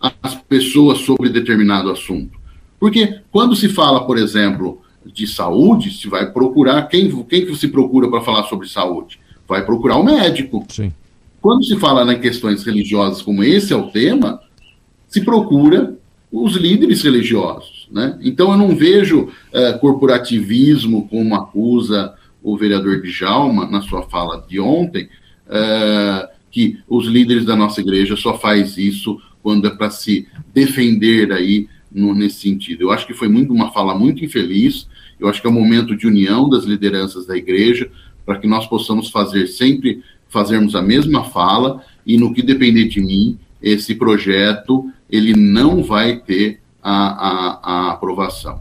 as 0.01 0.35
pessoas 0.35 0.99
sobre 0.99 1.29
determinado 1.29 1.91
assunto. 1.91 2.39
Porque 2.79 3.21
quando 3.31 3.57
se 3.57 3.69
fala, 3.69 4.07
por 4.07 4.19
exemplo, 4.19 4.81
de 5.05 5.27
saúde, 5.27 5.91
se 5.91 6.09
vai 6.09 6.31
procurar, 6.31 6.83
quem, 6.89 7.11
quem 7.25 7.47
que 7.47 7.57
se 7.57 7.69
procura 7.69 8.09
para 8.09 8.21
falar 8.21 8.45
sobre 8.45 8.69
saúde? 8.69 9.19
Vai 9.49 9.65
procurar 9.65 9.97
o 9.97 10.05
médico. 10.05 10.65
Sim. 10.69 10.93
Quando 11.41 11.65
se 11.65 11.77
fala 11.79 12.13
em 12.13 12.21
questões 12.21 12.65
religiosas, 12.65 13.23
como 13.23 13.45
esse 13.45 13.73
é 13.73 13.77
o 13.77 13.91
tema, 13.91 14.41
se 15.07 15.25
procura 15.25 15.97
os 16.31 16.57
líderes 16.57 17.03
religiosos. 17.03 17.89
Né? 17.91 18.19
Então, 18.23 18.51
eu 18.51 18.59
não 18.59 18.77
vejo 18.77 19.29
é, 19.53 19.73
corporativismo 19.73 21.09
como 21.09 21.35
acusa 21.35 22.15
o 22.43 22.57
vereador 22.57 23.01
Djalma 23.01 23.67
na 23.69 23.81
sua 23.83 24.03
fala 24.03 24.45
de 24.49 24.61
ontem, 24.61 25.09
é, 25.49 26.29
que 26.51 26.79
os 26.89 27.07
líderes 27.07 27.45
da 27.45 27.57
nossa 27.57 27.81
igreja 27.81 28.17
só 28.17 28.39
faz 28.39 28.77
isso 28.77 29.21
quando 29.43 29.67
é 29.67 29.71
para 29.71 29.91
se 29.91 30.27
defender 30.53 31.33
aí 31.33 31.69
no, 31.91 32.15
nesse 32.15 32.41
sentido. 32.41 32.83
Eu 32.83 32.91
acho 32.91 33.07
que 33.07 33.15
foi 33.15 33.29
muito 33.29 33.53
uma 33.53 33.73
fala 33.73 33.95
muito 33.97 34.25
infeliz. 34.25 34.89
Eu 35.19 35.29
acho 35.29 35.41
que 35.41 35.47
é 35.47 35.51
um 35.51 35.55
momento 35.55 35.97
de 35.97 36.07
união 36.07 36.49
das 36.49 36.65
lideranças 36.65 37.27
da 37.27 37.37
igreja 37.37 37.91
para 38.25 38.39
que 38.39 38.47
nós 38.47 38.67
possamos 38.67 39.09
fazer 39.09 39.47
sempre 39.47 40.03
fazermos 40.29 40.75
a 40.75 40.83
mesma 40.83 41.25
fala 41.25 41.83
e 42.05 42.17
no 42.17 42.33
que 42.33 42.43
depender 42.43 42.89
de 42.89 43.01
mim, 43.01 43.39
esse 43.63 43.95
projeto 43.95 44.91
ele 45.11 45.35
não 45.35 45.83
vai 45.83 46.17
ter 46.17 46.61
a, 46.83 46.93
a, 46.93 47.61
a 47.63 47.91
aprovação. 47.93 48.61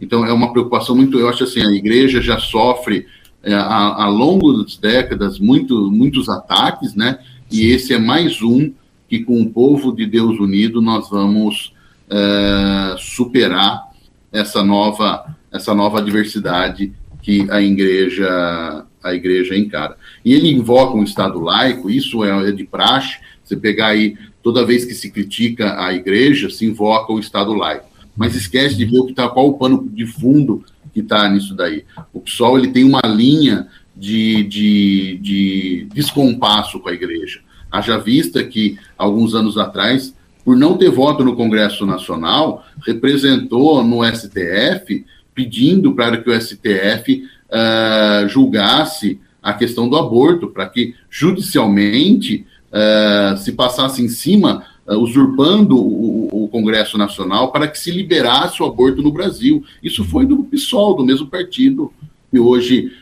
Então 0.00 0.24
é 0.24 0.32
uma 0.32 0.52
preocupação 0.52 0.94
muito, 0.94 1.18
eu 1.18 1.28
acho 1.28 1.44
assim, 1.44 1.60
a 1.60 1.72
igreja 1.72 2.20
já 2.20 2.38
sofre 2.38 3.06
é, 3.42 3.54
ao 3.54 4.12
longo 4.12 4.52
das 4.62 4.76
décadas 4.76 5.38
muito, 5.38 5.90
muitos 5.90 6.28
ataques, 6.28 6.94
né? 6.94 7.18
E 7.50 7.66
esse 7.66 7.94
é 7.94 7.98
mais 7.98 8.42
um 8.42 8.72
que 9.08 9.20
com 9.20 9.40
o 9.40 9.50
povo 9.50 9.94
de 9.94 10.04
Deus 10.04 10.38
unido 10.38 10.82
nós 10.82 11.08
vamos 11.08 11.72
é, 12.10 12.96
superar 12.98 13.84
essa 14.32 14.62
nova 14.62 15.34
essa 15.52 15.74
nova 15.74 15.98
adversidade 15.98 16.92
que 17.22 17.46
a 17.50 17.60
igreja 17.62 18.84
a 19.06 19.14
igreja 19.14 19.56
encara. 19.56 19.96
E 20.24 20.32
ele 20.32 20.50
invoca 20.50 20.96
um 20.96 21.04
Estado 21.04 21.40
laico, 21.40 21.90
isso 21.90 22.24
é, 22.24 22.48
é 22.48 22.52
de 22.52 22.64
praxe, 22.64 23.18
você 23.42 23.56
pegar 23.56 23.88
aí, 23.88 24.16
toda 24.42 24.66
vez 24.66 24.84
que 24.84 24.94
se 24.94 25.10
critica 25.10 25.80
a 25.82 25.92
igreja, 25.92 26.50
se 26.50 26.66
invoca 26.66 27.12
o 27.12 27.20
Estado 27.20 27.52
laico. 27.52 27.86
Mas 28.16 28.34
esquece 28.34 28.74
de 28.76 28.84
ver 28.84 28.98
o 28.98 29.06
que 29.06 29.12
tá, 29.12 29.28
qual 29.28 29.48
o 29.48 29.58
pano 29.58 29.88
de 29.92 30.06
fundo 30.06 30.64
que 30.92 31.00
está 31.00 31.28
nisso 31.28 31.54
daí. 31.54 31.84
O 32.12 32.20
PSOL 32.20 32.58
ele 32.58 32.68
tem 32.68 32.82
uma 32.82 33.02
linha 33.04 33.68
de, 33.94 34.42
de, 34.44 35.18
de 35.22 35.88
descompasso 35.94 36.80
com 36.80 36.88
a 36.88 36.92
igreja. 36.92 37.40
Haja 37.70 37.98
vista 37.98 38.42
que, 38.42 38.78
alguns 38.96 39.34
anos 39.34 39.58
atrás, 39.58 40.14
por 40.44 40.56
não 40.56 40.78
ter 40.78 40.90
voto 40.90 41.24
no 41.24 41.36
Congresso 41.36 41.84
Nacional, 41.84 42.64
representou 42.86 43.82
no 43.82 44.04
STF, 44.04 45.04
pedindo 45.34 45.94
para 45.94 46.18
que 46.18 46.30
o 46.30 46.40
STF 46.40 47.28
uh, 47.50 48.28
julgasse 48.28 49.20
a 49.42 49.52
questão 49.52 49.88
do 49.88 49.96
aborto, 49.96 50.48
para 50.48 50.68
que 50.68 50.94
judicialmente 51.08 52.46
uh, 52.72 53.36
se 53.36 53.52
passasse 53.52 54.02
em 54.02 54.08
cima, 54.08 54.64
uh, 54.86 54.96
usurpando 54.96 55.76
o, 55.76 56.44
o, 56.44 56.48
Congresso 56.48 56.98
Nacional, 56.98 57.52
para 57.52 57.68
que 57.68 57.78
se 57.78 57.90
liberasse 57.90 58.62
o 58.62 58.66
aborto 58.66 59.02
no 59.02 59.12
Brasil. 59.12 59.64
Isso 59.82 60.04
foi 60.04 60.26
do 60.26 60.44
PSOL, 60.44 60.96
do 60.96 61.04
mesmo 61.04 61.28
partido 61.28 61.92
que 62.30 62.38
hoje 62.38 62.92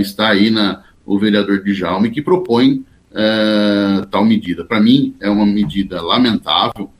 está 0.00 0.30
aí 0.30 0.48
na, 0.48 0.82
o 1.04 1.18
vereador 1.18 1.62
Djalma, 1.62 2.08
que 2.08 2.22
propõe 2.22 2.82
tal 4.10 4.24
medida. 4.24 4.64
Para 4.64 4.80
mim, 4.80 5.14
é 5.20 5.28
uma 5.28 5.44
medida 5.44 6.00
lamentável, 6.00 6.90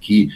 que, 0.00 0.28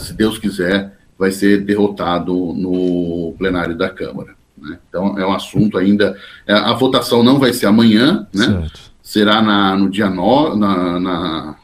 se 0.00 0.12
Deus 0.14 0.36
quiser, 0.36 0.97
vai 1.18 1.30
ser 1.30 1.64
derrotado 1.64 2.32
no 2.32 3.34
plenário 3.36 3.76
da 3.76 3.90
Câmara. 3.90 4.36
Né? 4.56 4.78
Então, 4.88 5.18
é 5.18 5.26
um 5.26 5.32
assunto 5.32 5.76
ainda. 5.76 6.16
É, 6.46 6.52
a 6.54 6.72
votação 6.72 7.22
não 7.22 7.38
vai 7.38 7.52
ser 7.52 7.66
amanhã, 7.66 8.26
né? 8.32 8.44
Certo. 8.44 8.80
será 9.02 9.42
na, 9.42 9.76
no 9.76 9.90
dia 9.90 10.08
9, 10.08 10.58
na, 10.58 11.00
na, 11.00 11.56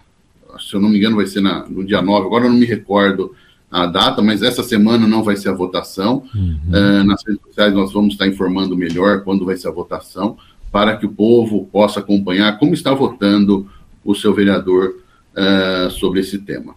se 0.58 0.74
eu 0.74 0.80
não 0.80 0.88
me 0.88 0.98
engano, 0.98 1.16
vai 1.16 1.26
ser 1.26 1.40
na, 1.40 1.64
no 1.66 1.84
dia 1.84 2.02
9, 2.02 2.26
agora 2.26 2.44
eu 2.44 2.50
não 2.50 2.58
me 2.58 2.66
recordo 2.66 3.34
a 3.70 3.86
data, 3.86 4.22
mas 4.22 4.40
essa 4.42 4.62
semana 4.62 5.06
não 5.06 5.24
vai 5.24 5.36
ser 5.36 5.48
a 5.48 5.54
votação. 5.54 6.24
Uhum. 6.34 6.58
Uh, 6.68 7.04
nas 7.04 7.24
redes 7.26 7.42
sociais 7.42 7.74
nós 7.74 7.92
vamos 7.92 8.14
estar 8.14 8.26
informando 8.26 8.76
melhor 8.76 9.22
quando 9.22 9.44
vai 9.44 9.56
ser 9.56 9.68
a 9.68 9.72
votação, 9.72 10.36
para 10.70 10.96
que 10.96 11.06
o 11.06 11.12
povo 11.12 11.68
possa 11.72 11.98
acompanhar 11.98 12.58
como 12.58 12.72
está 12.72 12.94
votando 12.94 13.68
o 14.04 14.14
seu 14.14 14.32
vereador 14.32 14.94
uh, 15.34 15.90
sobre 15.90 16.20
esse 16.20 16.38
tema. 16.38 16.74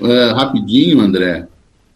Uh, 0.00 0.34
rapidinho, 0.34 1.00
André, 1.00 1.46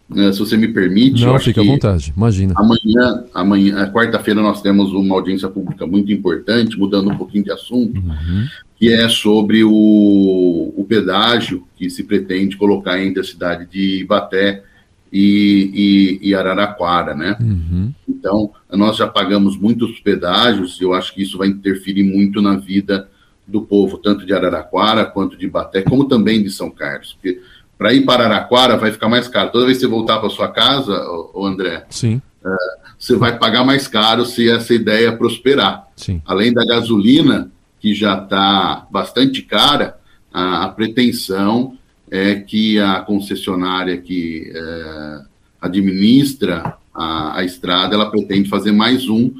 se 0.09 0.39
você 0.39 0.55
me 0.55 0.69
permite. 0.69 1.25
Não, 1.25 1.37
fica 1.39 1.61
à 1.61 1.63
vontade, 1.63 2.13
imagina. 2.15 2.53
Amanhã, 2.55 3.25
amanhã 3.33 3.91
quarta-feira, 3.91 4.41
nós 4.41 4.61
temos 4.61 4.93
uma 4.93 5.15
audiência 5.15 5.49
pública 5.49 5.85
muito 5.85 6.11
importante, 6.11 6.79
mudando 6.79 7.09
um 7.09 7.17
pouquinho 7.17 7.43
de 7.43 7.51
assunto, 7.51 7.99
uhum. 7.99 8.45
que 8.77 8.93
é 8.93 9.09
sobre 9.09 9.63
o, 9.63 9.69
o 9.69 10.85
pedágio 10.87 11.65
que 11.75 11.89
se 11.89 12.03
pretende 12.03 12.55
colocar 12.55 13.03
entre 13.03 13.19
a 13.19 13.23
cidade 13.23 13.67
de 13.69 13.99
Ibaté 13.99 14.63
e, 15.11 16.19
e, 16.21 16.29
e 16.29 16.35
Araraquara, 16.35 17.13
né? 17.13 17.37
Uhum. 17.41 17.93
Então, 18.07 18.51
nós 18.71 18.95
já 18.95 19.07
pagamos 19.07 19.57
muitos 19.57 19.99
pedágios, 19.99 20.79
e 20.79 20.83
eu 20.83 20.93
acho 20.93 21.13
que 21.13 21.21
isso 21.21 21.37
vai 21.37 21.49
interferir 21.49 22.03
muito 22.03 22.41
na 22.41 22.55
vida 22.55 23.09
do 23.45 23.61
povo, 23.61 23.97
tanto 23.97 24.25
de 24.25 24.33
Araraquara 24.33 25.05
quanto 25.05 25.37
de 25.37 25.45
Ibaté, 25.45 25.81
como 25.81 26.05
também 26.05 26.43
de 26.43 26.49
São 26.49 26.69
Carlos, 26.69 27.13
porque 27.13 27.39
para 27.77 27.93
ir 27.93 28.05
para 28.05 28.25
Araraquara 28.25 28.77
vai 28.77 28.91
ficar 28.91 29.07
mais 29.07 29.27
caro. 29.27 29.51
Toda 29.51 29.65
vez 29.65 29.77
que 29.77 29.81
você 29.81 29.87
voltar 29.87 30.19
para 30.19 30.29
sua 30.29 30.47
casa, 30.47 30.93
o 31.33 31.45
André, 31.45 31.85
Sim. 31.89 32.21
É, 32.43 32.49
você 32.97 33.15
vai 33.15 33.37
pagar 33.37 33.63
mais 33.63 33.87
caro 33.87 34.25
se 34.25 34.49
essa 34.49 34.73
ideia 34.73 35.15
prosperar. 35.15 35.87
Sim. 35.95 36.21
Além 36.25 36.51
da 36.51 36.65
gasolina, 36.65 37.51
que 37.79 37.93
já 37.93 38.17
está 38.17 38.87
bastante 38.89 39.41
cara, 39.41 39.97
a, 40.33 40.65
a, 40.65 40.69
pretensão 40.69 41.77
é 42.09 42.35
que 42.35 42.79
a 42.79 43.01
concessionária 43.01 43.97
que 43.97 44.51
é, 44.53 45.21
administra 45.61 46.77
a, 46.93 47.39
a, 47.39 47.43
estrada, 47.43 47.93
ela 47.93 48.09
pretende 48.09 48.49
fazer 48.49 48.71
mais 48.71 49.07
um, 49.07 49.31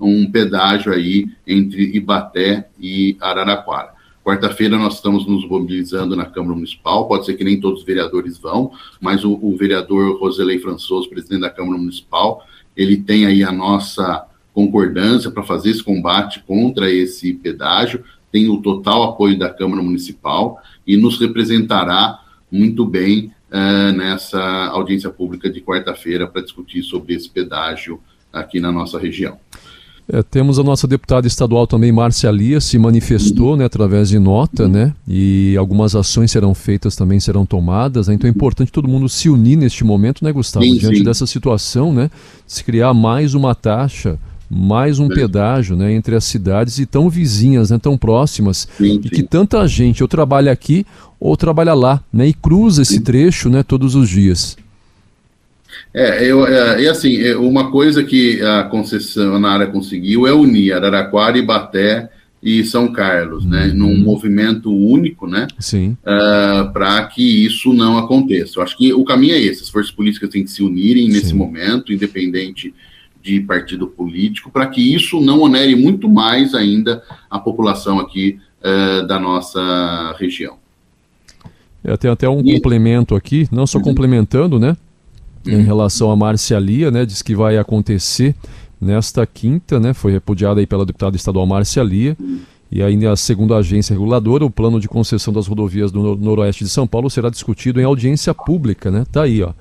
um 0.00 0.30
pedágio 0.30 0.92
aí 0.92 1.26
entre 1.46 1.94
Ibaté 1.94 2.68
e 2.80 3.16
Araraquara. 3.20 3.92
Quarta-feira 4.24 4.78
nós 4.78 4.94
estamos 4.94 5.26
nos 5.26 5.48
mobilizando 5.48 6.14
na 6.14 6.24
Câmara 6.24 6.54
Municipal, 6.54 7.08
pode 7.08 7.26
ser 7.26 7.34
que 7.34 7.42
nem 7.42 7.60
todos 7.60 7.80
os 7.80 7.86
vereadores 7.86 8.38
vão, 8.38 8.72
mas 9.00 9.24
o, 9.24 9.32
o 9.42 9.56
vereador 9.56 10.16
Roselei 10.20 10.60
Françoso, 10.60 11.08
presidente 11.08 11.40
da 11.40 11.50
Câmara 11.50 11.76
Municipal, 11.76 12.46
ele 12.76 12.96
tem 12.98 13.26
aí 13.26 13.42
a 13.42 13.50
nossa 13.50 14.26
concordância 14.54 15.30
para 15.30 15.42
fazer 15.42 15.70
esse 15.70 15.82
combate 15.82 16.42
contra 16.46 16.90
esse 16.90 17.34
pedágio, 17.34 18.04
tem 18.30 18.48
o 18.48 18.62
total 18.62 19.02
apoio 19.02 19.38
da 19.38 19.50
Câmara 19.50 19.82
Municipal 19.82 20.58
e 20.86 20.96
nos 20.96 21.18
representará 21.18 22.20
muito 22.50 22.84
bem 22.84 23.32
uh, 23.50 23.92
nessa 23.92 24.40
audiência 24.68 25.10
pública 25.10 25.50
de 25.50 25.60
quarta-feira 25.60 26.26
para 26.26 26.42
discutir 26.42 26.82
sobre 26.82 27.14
esse 27.14 27.28
pedágio 27.28 28.00
aqui 28.32 28.60
na 28.60 28.70
nossa 28.70 28.98
região. 28.98 29.38
É, 30.08 30.22
temos 30.22 30.58
a 30.58 30.62
nossa 30.62 30.86
deputada 30.86 31.26
estadual 31.26 31.66
também, 31.66 31.92
Márcia 31.92 32.30
Lia, 32.30 32.60
se 32.60 32.78
manifestou 32.78 33.56
né, 33.56 33.64
através 33.64 34.08
de 34.08 34.18
nota, 34.18 34.66
né? 34.66 34.92
E 35.06 35.56
algumas 35.56 35.94
ações 35.94 36.30
serão 36.30 36.54
feitas 36.54 36.96
também, 36.96 37.20
serão 37.20 37.46
tomadas. 37.46 38.08
Né, 38.08 38.14
então 38.14 38.28
é 38.28 38.30
importante 38.30 38.72
todo 38.72 38.88
mundo 38.88 39.08
se 39.08 39.28
unir 39.28 39.56
neste 39.56 39.84
momento, 39.84 40.24
né, 40.24 40.32
Gustavo? 40.32 40.64
Sim, 40.64 40.76
Diante 40.76 40.98
sim. 40.98 41.04
dessa 41.04 41.26
situação, 41.26 41.94
né? 41.94 42.10
Se 42.46 42.64
criar 42.64 42.92
mais 42.92 43.34
uma 43.34 43.54
taxa, 43.54 44.18
mais 44.50 44.98
um 44.98 45.08
pedágio 45.08 45.76
né, 45.76 45.94
entre 45.94 46.14
as 46.14 46.24
cidades 46.24 46.78
e 46.78 46.84
tão 46.84 47.08
vizinhas, 47.08 47.70
né, 47.70 47.78
tão 47.78 47.96
próximas, 47.96 48.68
sim, 48.76 49.00
e 49.02 49.08
que 49.08 49.22
tanta 49.22 49.66
gente 49.66 50.02
ou 50.02 50.08
trabalha 50.08 50.52
aqui 50.52 50.84
ou 51.18 51.36
trabalha 51.36 51.72
lá, 51.72 52.02
né? 52.12 52.26
E 52.26 52.34
cruza 52.34 52.82
esse 52.82 53.00
trecho 53.00 53.48
né, 53.48 53.62
todos 53.62 53.94
os 53.94 54.08
dias. 54.08 54.56
É, 55.94 56.24
eu, 56.24 56.46
é, 56.46 56.82
e 56.82 56.88
assim, 56.88 57.20
é, 57.20 57.36
uma 57.36 57.70
coisa 57.70 58.02
que 58.02 58.40
a 58.40 58.64
concessionária 58.64 59.66
conseguiu 59.66 60.26
é 60.26 60.32
unir 60.32 60.72
Araraquara, 60.72 61.36
Ibaté 61.36 62.08
e 62.42 62.64
São 62.64 62.90
Carlos, 62.92 63.44
né, 63.44 63.60
uhum. 63.60 63.66
né, 63.66 63.72
num 63.74 63.98
movimento 63.98 64.74
único, 64.74 65.28
né, 65.28 65.46
Sim. 65.58 65.96
Uh, 66.02 66.72
para 66.72 67.04
que 67.06 67.44
isso 67.44 67.72
não 67.72 67.98
aconteça. 67.98 68.58
Eu 68.58 68.62
acho 68.64 68.76
que 68.76 68.92
o 68.92 69.04
caminho 69.04 69.34
é 69.34 69.38
esse, 69.38 69.62
as 69.62 69.68
forças 69.68 69.92
políticas 69.92 70.28
têm 70.28 70.42
que 70.42 70.50
se 70.50 70.62
unirem 70.62 71.08
nesse 71.08 71.28
Sim. 71.28 71.36
momento, 71.36 71.92
independente 71.92 72.74
de 73.22 73.38
partido 73.40 73.86
político, 73.86 74.50
para 74.50 74.66
que 74.66 74.94
isso 74.94 75.20
não 75.20 75.40
onere 75.40 75.76
muito 75.76 76.08
mais 76.08 76.54
ainda 76.54 77.02
a 77.30 77.38
população 77.38 78.00
aqui 78.00 78.40
uh, 78.60 79.06
da 79.06 79.20
nossa 79.20 80.16
região. 80.18 80.56
É, 81.84 81.96
tem 81.96 82.10
até 82.10 82.28
um 82.28 82.40
e... 82.40 82.54
complemento 82.54 83.14
aqui, 83.14 83.46
não 83.52 83.66
só 83.66 83.78
uhum. 83.78 83.84
complementando, 83.84 84.58
né, 84.58 84.76
em 85.46 85.62
relação 85.62 86.10
a 86.10 86.16
Márcia 86.16 86.58
Lia, 86.58 86.90
né, 86.90 87.04
diz 87.04 87.22
que 87.22 87.34
vai 87.34 87.56
acontecer 87.56 88.34
nesta 88.80 89.26
quinta, 89.26 89.78
né, 89.78 89.92
foi 89.92 90.12
repudiada 90.12 90.60
aí 90.60 90.66
pela 90.66 90.86
deputada 90.86 91.16
estadual 91.16 91.46
Márcia 91.46 91.82
Lia, 91.82 92.16
e 92.70 92.82
ainda 92.82 93.14
segundo 93.16 93.54
a 93.54 93.58
agência 93.58 93.92
reguladora, 93.92 94.44
o 94.44 94.50
plano 94.50 94.80
de 94.80 94.88
concessão 94.88 95.32
das 95.32 95.46
rodovias 95.46 95.92
do 95.92 96.16
noroeste 96.16 96.64
de 96.64 96.70
São 96.70 96.86
Paulo 96.86 97.10
será 97.10 97.28
discutido 97.28 97.80
em 97.80 97.84
audiência 97.84 98.34
pública, 98.34 98.90
né, 98.90 99.04
tá 99.10 99.22
aí, 99.22 99.42
ó, 99.42 99.52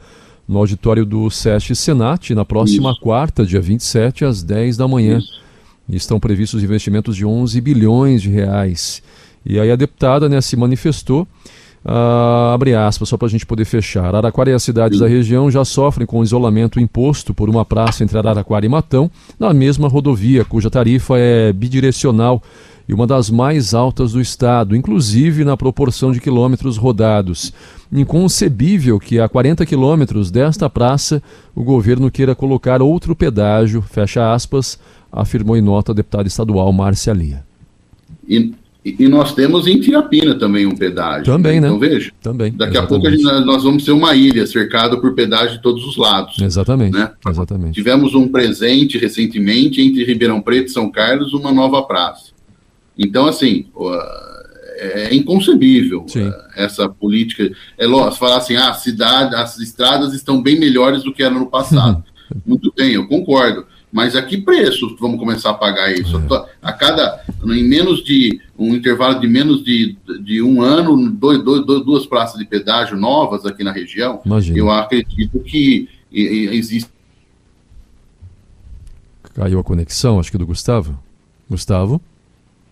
no 0.48 0.60
auditório 0.60 1.06
do 1.06 1.30
SESC 1.30 1.76
Senat, 1.76 2.34
na 2.34 2.44
próxima 2.44 2.92
Isso. 2.92 3.02
quarta, 3.02 3.46
dia 3.46 3.62
27, 3.62 4.26
às 4.26 4.44
10 4.44 4.76
da 4.76 4.88
manhã. 4.88 5.20
Isso. 5.20 5.40
Estão 5.88 6.20
previstos 6.20 6.62
investimentos 6.64 7.16
de 7.16 7.26
11 7.26 7.60
bilhões 7.62 8.22
de 8.22 8.30
reais. 8.30 9.02
E 9.46 9.60
aí 9.60 9.72
a 9.72 9.76
deputada 9.76 10.28
né, 10.28 10.42
se 10.42 10.58
manifestou 10.58 11.28
Uh, 11.84 12.54
abre 12.54 12.76
aspas, 12.76 13.10
só 13.10 13.18
para 13.18 13.28
a 13.28 13.30
gente 13.30 13.46
poder 13.46 13.66
fechar. 13.66 14.06
Araraquara 14.06 14.52
e 14.52 14.54
as 14.54 14.62
cidades 14.62 15.00
da 15.00 15.08
região 15.08 15.50
já 15.50 15.66
sofrem 15.66 16.06
com 16.06 16.20
o 16.20 16.24
isolamento 16.24 16.80
imposto 16.80 17.34
por 17.34 17.50
uma 17.50 17.66
praça 17.66 18.04
entre 18.04 18.18
Araraquara 18.18 18.66
e 18.66 18.70
Matão, 18.70 19.10
na 19.40 19.52
mesma 19.52 19.88
rodovia, 19.88 20.46
cuja 20.46 20.70
tarifa 20.70 21.18
é 21.18 21.52
bidirecional 21.52 22.42
e 22.88 22.94
uma 22.94 23.08
das 23.08 23.30
mais 23.30 23.74
altas 23.74 24.12
do 24.12 24.22
estado, 24.22 24.76
inclusive 24.76 25.44
na 25.44 25.58
proporção 25.58 26.12
de 26.12 26.20
quilômetros 26.20 26.78
rodados. 26.78 27.54
Inconcebível 27.92 29.00
que 29.00 29.20
a 29.20 29.28
40 29.28 29.66
quilômetros 29.66 30.30
desta 30.30 30.70
praça 30.70 31.22
o 31.56 31.64
governo 31.64 32.12
queira 32.12 32.36
colocar 32.36 32.82
outro 32.82 33.16
pedágio, 33.16 33.82
fecha 33.82 34.34
aspas, 34.34 34.78
afirmou 35.12 35.58
em 35.58 35.62
nota 35.62 35.92
a 35.92 35.96
deputada 35.96 36.28
estadual 36.28 36.72
Márcia 36.72 37.14
Lia. 37.14 37.44
E 38.28 38.54
e, 38.84 39.08
nós 39.08 39.36
temos 39.36 39.68
em 39.68 39.80
Tirapina 39.80 40.34
também 40.34 40.66
um 40.66 40.76
pedágio. 40.76 41.26
Também, 41.26 41.62
né? 41.62 41.68
Então 41.68 41.78
veja. 41.78 42.12
Também. 42.20 42.52
Daqui 42.52 42.78
exatamente. 42.78 42.86
a 42.86 42.88
pouco 42.88 43.08
a 43.08 43.12
gente, 43.12 43.46
nós 43.46 43.64
vamos 43.64 43.86
ser 43.86 43.92
uma 43.92 44.16
ilha 44.16 44.48
cercada 44.48 45.00
por 45.00 45.14
pedágio 45.14 45.58
de 45.58 45.62
todos 45.62 45.86
os 45.86 45.98
lados. 45.98 46.40
Exatamente. 46.42 46.98
Né? 46.98 47.12
Exatamente. 47.28 47.76
Tivemos 47.76 48.16
um 48.16 48.28
presente 48.28 48.98
recentemente 48.98 49.80
entre 49.82 50.04
Ribeirão 50.04 50.42
Preto 50.42 50.70
e 50.70 50.72
São 50.72 50.90
Carlos, 50.90 51.32
uma 51.34 51.52
nova 51.52 51.84
praça. 51.84 52.32
Então, 52.98 53.28
assim, 53.28 53.68
é 54.78 55.14
inconcebível 55.14 56.06
Sim. 56.08 56.32
essa 56.56 56.90
política. 56.90 57.52
É 57.78 57.86
lógico, 57.86 58.18
falar 58.18 58.38
assim, 58.38 58.56
ah, 58.56 58.70
a 58.70 58.74
cidade, 58.74 59.36
as 59.36 59.60
estradas 59.60 60.14
estão 60.14 60.42
bem 60.42 60.60
melhores 60.60 61.04
do 61.04 61.14
que 61.14 61.22
era 61.22 61.34
no 61.34 61.46
passado. 61.46 62.04
Muito 62.44 62.74
bem, 62.76 62.94
eu 62.94 63.08
concordo. 63.08 63.66
Mas 63.92 64.16
a 64.16 64.22
que 64.22 64.38
preço 64.38 64.96
vamos 65.00 65.20
começar 65.20 65.50
a 65.50 65.54
pagar 65.54 65.92
isso? 65.92 66.18
É. 66.18 66.46
A 66.62 66.72
cada, 66.72 67.24
em 67.44 67.64
menos 67.64 68.04
de 68.04 68.40
um 68.58 68.74
intervalo 68.74 69.20
de 69.20 69.28
menos 69.28 69.64
de, 69.64 69.98
de 70.24 70.42
um 70.42 70.62
ano, 70.62 71.10
dois, 71.12 71.44
dois, 71.44 71.66
duas 71.66 72.06
praças 72.06 72.40
de 72.40 72.46
pedágio 72.46 72.96
novas 72.96 73.46
aqui 73.46 73.64
na 73.64 73.72
região, 73.72 74.22
Imagina. 74.26 74.58
eu 74.58 74.72
acredito 74.72 75.40
que 75.40 75.90
existe. 76.12 76.90
Caiu 79.34 79.60
a 79.60 79.64
conexão, 79.64 80.20
acho 80.20 80.32
que 80.32 80.38
do 80.38 80.46
Gustavo. 80.46 80.98
Gustavo? 81.50 82.02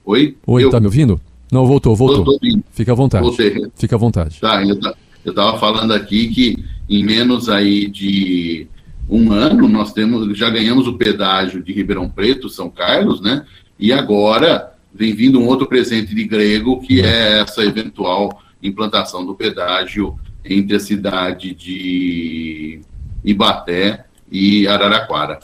Oi? 0.05 0.38
Oi, 0.45 0.63
eu... 0.63 0.69
tá 0.69 0.79
me 0.79 0.86
ouvindo? 0.86 1.19
Não, 1.51 1.65
voltou, 1.65 1.95
voltou. 1.95 2.38
Fica 2.71 2.91
à 2.91 2.95
vontade. 2.95 3.23
Voltei. 3.23 3.67
Fica 3.75 3.95
à 3.95 3.99
vontade. 3.99 4.39
Tá, 4.39 4.62
eu 4.63 5.32
estava 5.32 5.58
falando 5.58 5.91
aqui 5.91 6.29
que 6.29 6.63
em 6.89 7.03
menos 7.03 7.49
aí 7.49 7.88
de 7.89 8.67
um 9.10 9.32
ano, 9.32 9.67
nós 9.67 9.91
temos, 9.91 10.38
já 10.38 10.50
ganhamos 10.50 10.88
o 10.88 10.98
pedágio 10.98 11.63
de 11.63 11.74
Ribeirão 11.74 12.08
Preto, 12.08 12.48
São 12.48 12.69
Carlos, 12.69 13.19
né? 13.19 13.43
E 13.80 13.91
agora 13.91 14.74
vem 14.93 15.15
vindo 15.15 15.39
um 15.39 15.48
outro 15.48 15.67
presente 15.67 16.13
de 16.13 16.24
grego, 16.26 16.80
que 16.80 17.02
é 17.02 17.39
essa 17.39 17.63
eventual 17.63 18.41
implantação 18.62 19.26
do 19.26 19.34
pedágio 19.34 20.19
entre 20.45 20.76
a 20.76 20.80
cidade 20.80 21.56
de 21.56 22.82
Ibaté 23.24 24.06
e 24.32 24.67
Araraquara. 24.67 25.39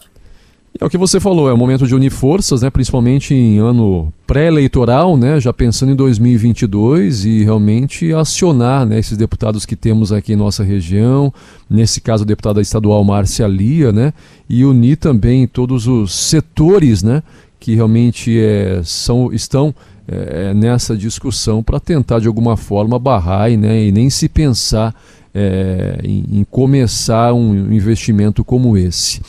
É 0.78 0.84
o 0.84 0.90
que 0.90 0.98
você 0.98 1.22
falou, 1.22 1.50
é 1.50 1.54
o 1.54 1.58
momento 1.58 1.88
de 1.88 1.96
unir 1.96 2.10
forças, 2.10 2.62
né, 2.62 2.70
principalmente 2.70 3.34
em 3.34 3.60
ano 3.60 4.12
pré-eleitoral, 4.28 5.16
né, 5.16 5.40
já 5.40 5.54
pensando 5.54 5.94
em 5.94 5.96
2022 5.96 7.24
e 7.24 7.46
realmente 7.46 8.12
acionar 8.12 8.86
né, 8.86 9.00
esses 9.00 9.18
deputados 9.18 9.66
que 9.66 9.74
temos 9.74 10.12
aqui 10.12 10.34
em 10.34 10.36
nossa 10.36 10.66
região, 10.66 11.34
nesse 11.70 12.02
caso 12.02 12.24
a 12.24 12.28
deputada 12.28 12.62
estadual 12.62 13.02
Márcia 13.06 13.48
Lia, 13.48 13.94
né, 13.94 14.12
e 14.50 14.66
unir 14.66 14.98
também 14.98 15.48
todos 15.48 15.88
os 15.88 16.14
setores 16.14 17.02
né, 17.02 17.24
que 17.58 17.74
realmente 17.74 18.38
é, 18.38 18.82
são, 18.84 19.32
estão 19.32 19.74
é, 20.06 20.54
nessa 20.54 20.98
discussão 20.98 21.64
para 21.64 21.80
tentar 21.80 22.20
de 22.20 22.28
alguma 22.28 22.58
forma 22.58 23.00
barrar 23.00 23.50
e, 23.50 23.56
né, 23.56 23.86
e 23.86 23.94
nem 23.94 24.10
se 24.10 24.28
pensar 24.28 24.94
é, 25.34 26.00
em, 26.04 26.26
em 26.34 26.44
começar 26.44 27.34
um 27.34 27.72
investimento 27.72 28.44
como 28.44 28.78
esse. 28.78 29.22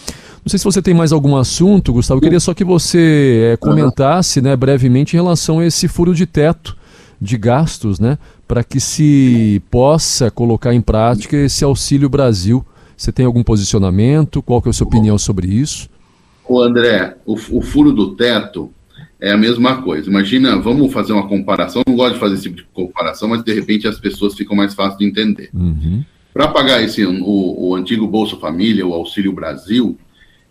Não 0.47 0.51
sei 0.51 0.61
se 0.61 0.65
você 0.65 0.81
tem 0.81 0.95
mais 0.95 1.11
algum 1.11 1.35
assunto, 1.35 1.93
Gustavo. 1.93 2.19
Eu 2.19 2.23
queria 2.23 2.39
só 2.39 2.55
que 2.55 2.63
você 2.63 3.51
é, 3.55 3.57
comentasse 3.57 4.41
né, 4.41 4.55
brevemente 4.55 5.17
em 5.17 5.19
relação 5.19 5.59
a 5.59 5.67
esse 5.67 5.89
furo 5.89 6.15
de 6.15 6.25
teto 6.25 6.77
de 7.21 7.37
gastos, 7.37 7.99
né, 7.99 8.17
para 8.47 8.63
que 8.63 8.79
se 8.79 9.61
possa 9.69 10.31
colocar 10.31 10.73
em 10.73 10.81
prática 10.81 11.37
esse 11.37 11.65
Auxílio 11.65 12.09
Brasil. 12.09 12.65
Você 12.97 13.11
tem 13.11 13.27
algum 13.27 13.43
posicionamento? 13.43 14.41
Qual 14.41 14.63
que 14.63 14.69
é 14.69 14.71
a 14.71 14.73
sua 14.73 14.87
opinião 14.87 15.19
sobre 15.19 15.49
isso? 15.49 15.89
O 16.49 16.61
André, 16.61 17.17
o, 17.27 17.33
o 17.33 17.61
furo 17.61 17.91
do 17.91 18.15
teto 18.15 18.71
é 19.21 19.33
a 19.33 19.37
mesma 19.37 19.83
coisa. 19.83 20.09
Imagina, 20.09 20.57
vamos 20.61 20.93
fazer 20.93 21.13
uma 21.13 21.27
comparação. 21.27 21.83
Eu 21.85 21.91
não 21.91 21.97
gosto 21.97 22.15
de 22.15 22.21
fazer 22.21 22.35
esse 22.35 22.45
tipo 22.45 22.59
de 22.59 22.67
comparação, 22.73 23.31
mas 23.31 23.43
de 23.43 23.53
repente 23.53 23.89
as 23.89 23.99
pessoas 23.99 24.37
ficam 24.37 24.55
mais 24.55 24.75
fáceis 24.75 24.99
de 24.99 25.07
entender. 25.07 25.51
Uhum. 25.53 26.05
Para 26.33 26.47
pagar 26.47 26.81
esse 26.85 27.05
o, 27.05 27.69
o 27.69 27.75
antigo 27.75 28.07
Bolsa 28.07 28.37
Família, 28.37 28.87
o 28.87 28.93
Auxílio 28.93 29.33
Brasil, 29.33 29.99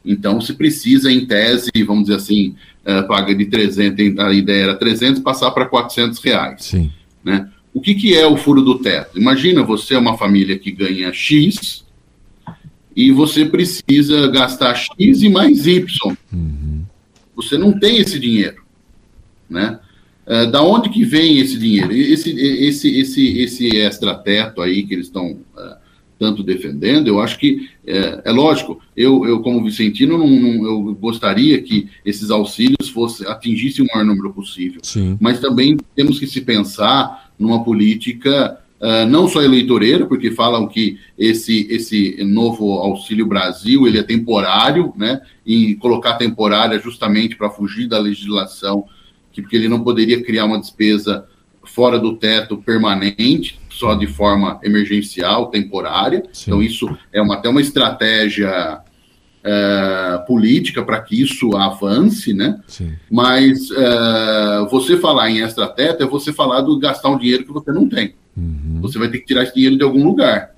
então, 0.05 0.39
se 0.39 0.53
precisa, 0.53 1.11
em 1.11 1.25
tese, 1.25 1.71
vamos 1.85 2.03
dizer 2.03 2.17
assim, 2.17 2.55
uh, 2.85 3.07
paga 3.07 3.33
de 3.33 3.45
300, 3.45 4.19
a 4.19 4.33
ideia 4.33 4.63
era 4.63 4.75
300, 4.75 5.21
passar 5.21 5.51
para 5.51 5.65
400 5.65 6.19
reais. 6.19 6.65
Sim. 6.65 6.91
Né? 7.23 7.49
O 7.73 7.81
que, 7.81 7.95
que 7.95 8.15
é 8.15 8.25
o 8.25 8.37
furo 8.37 8.61
do 8.61 8.79
teto? 8.79 9.19
Imagina 9.19 9.63
você 9.63 9.95
é 9.95 9.97
uma 9.97 10.17
família 10.17 10.57
que 10.57 10.71
ganha 10.71 11.11
X 11.11 11.83
e 12.95 13.11
você 13.11 13.45
precisa 13.45 14.27
gastar 14.27 14.75
X 14.75 15.23
e 15.23 15.27
mais 15.27 15.67
Y. 15.67 16.15
Uhum. 16.31 16.83
Você 17.35 17.57
não 17.57 17.77
tem 17.77 17.97
esse 17.97 18.17
dinheiro, 18.17 18.63
né? 19.49 19.79
Uh, 20.25 20.49
da 20.49 20.63
onde 20.63 20.89
que 20.89 21.03
vem 21.03 21.39
esse 21.39 21.59
dinheiro? 21.59 21.91
Esse, 21.91 22.31
esse, 22.31 22.99
esse, 22.99 23.39
esse 23.39 23.77
extra 23.77 24.15
teto 24.15 24.61
aí 24.61 24.83
que 24.83 24.93
eles 24.93 25.07
estão 25.07 25.31
uh, 25.31 25.84
tanto 26.17 26.43
defendendo, 26.43 27.07
eu 27.07 27.19
acho 27.19 27.37
que 27.37 27.69
é, 27.85 28.21
é 28.25 28.31
lógico, 28.31 28.79
eu, 28.95 29.25
eu 29.25 29.41
como 29.41 29.63
vicentino, 29.63 30.17
não, 30.17 30.27
não, 30.27 30.65
eu 30.65 30.95
gostaria 30.95 31.61
que 31.61 31.89
esses 32.05 32.31
auxílios 32.31 32.89
fosse, 32.89 33.27
atingissem 33.27 33.83
o 33.83 33.87
maior 33.93 34.05
número 34.05 34.33
possível. 34.33 34.79
Sim. 34.81 35.17
Mas 35.19 35.39
também 35.39 35.77
temos 35.95 36.19
que 36.19 36.27
se 36.27 36.41
pensar 36.41 37.31
numa 37.37 37.63
política 37.63 38.59
uh, 38.79 39.09
não 39.09 39.27
só 39.27 39.41
eleitoreira, 39.41 40.05
porque 40.05 40.31
falam 40.31 40.67
que 40.67 40.97
esse, 41.17 41.67
esse 41.69 42.23
novo 42.23 42.73
Auxílio 42.73 43.25
Brasil 43.25 43.87
ele 43.87 43.99
é 43.99 44.03
temporário, 44.03 44.93
né? 44.95 45.21
E 45.45 45.75
colocar 45.75 46.15
temporária 46.15 46.79
justamente 46.79 47.35
para 47.35 47.49
fugir 47.49 47.87
da 47.87 47.99
legislação, 47.99 48.85
que, 49.31 49.41
porque 49.41 49.55
ele 49.55 49.69
não 49.69 49.83
poderia 49.83 50.23
criar 50.23 50.45
uma 50.45 50.59
despesa 50.59 51.25
fora 51.63 51.99
do 51.99 52.15
teto 52.15 52.57
permanente, 52.57 53.59
só 53.75 53.93
de 53.93 54.07
forma 54.07 54.59
emergencial, 54.63 55.47
temporária. 55.47 56.23
Sim. 56.31 56.45
Então, 56.47 56.63
isso 56.63 56.97
é 57.11 57.21
uma, 57.21 57.35
até 57.35 57.49
uma 57.49 57.61
estratégia 57.61 58.81
é, 59.43 60.23
política 60.25 60.83
para 60.83 61.01
que 61.01 61.21
isso 61.21 61.55
avance, 61.55 62.33
né? 62.33 62.59
Sim. 62.67 62.93
Mas 63.11 63.69
é, 63.71 64.67
você 64.71 64.97
falar 64.97 65.29
em 65.29 65.41
extra-teto 65.41 66.03
é 66.03 66.07
você 66.07 66.31
falar 66.31 66.61
do 66.61 66.79
gastar 66.79 67.09
um 67.09 67.17
dinheiro 67.17 67.45
que 67.45 67.53
você 67.53 67.71
não 67.71 67.87
tem. 67.87 68.15
Uhum. 68.35 68.79
Você 68.81 68.97
vai 68.97 69.09
ter 69.09 69.19
que 69.19 69.25
tirar 69.25 69.43
esse 69.43 69.53
dinheiro 69.53 69.77
de 69.77 69.83
algum 69.83 70.03
lugar. 70.03 70.55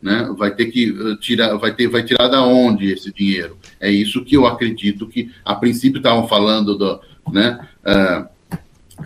Né? 0.00 0.34
Vai 0.36 0.52
ter 0.52 0.66
que 0.66 0.90
uh, 0.90 1.16
tirar, 1.16 1.56
vai 1.58 1.72
ter, 1.72 1.86
vai 1.86 2.02
tirar 2.02 2.26
da 2.26 2.44
onde 2.44 2.92
esse 2.92 3.12
dinheiro? 3.12 3.56
É 3.78 3.88
isso 3.88 4.24
que 4.24 4.36
eu 4.36 4.46
acredito 4.46 5.06
que, 5.06 5.30
a 5.44 5.54
princípio, 5.54 5.98
estavam 5.98 6.26
falando 6.26 6.76
do, 6.76 7.00
né? 7.32 7.60
Uh, 7.86 8.28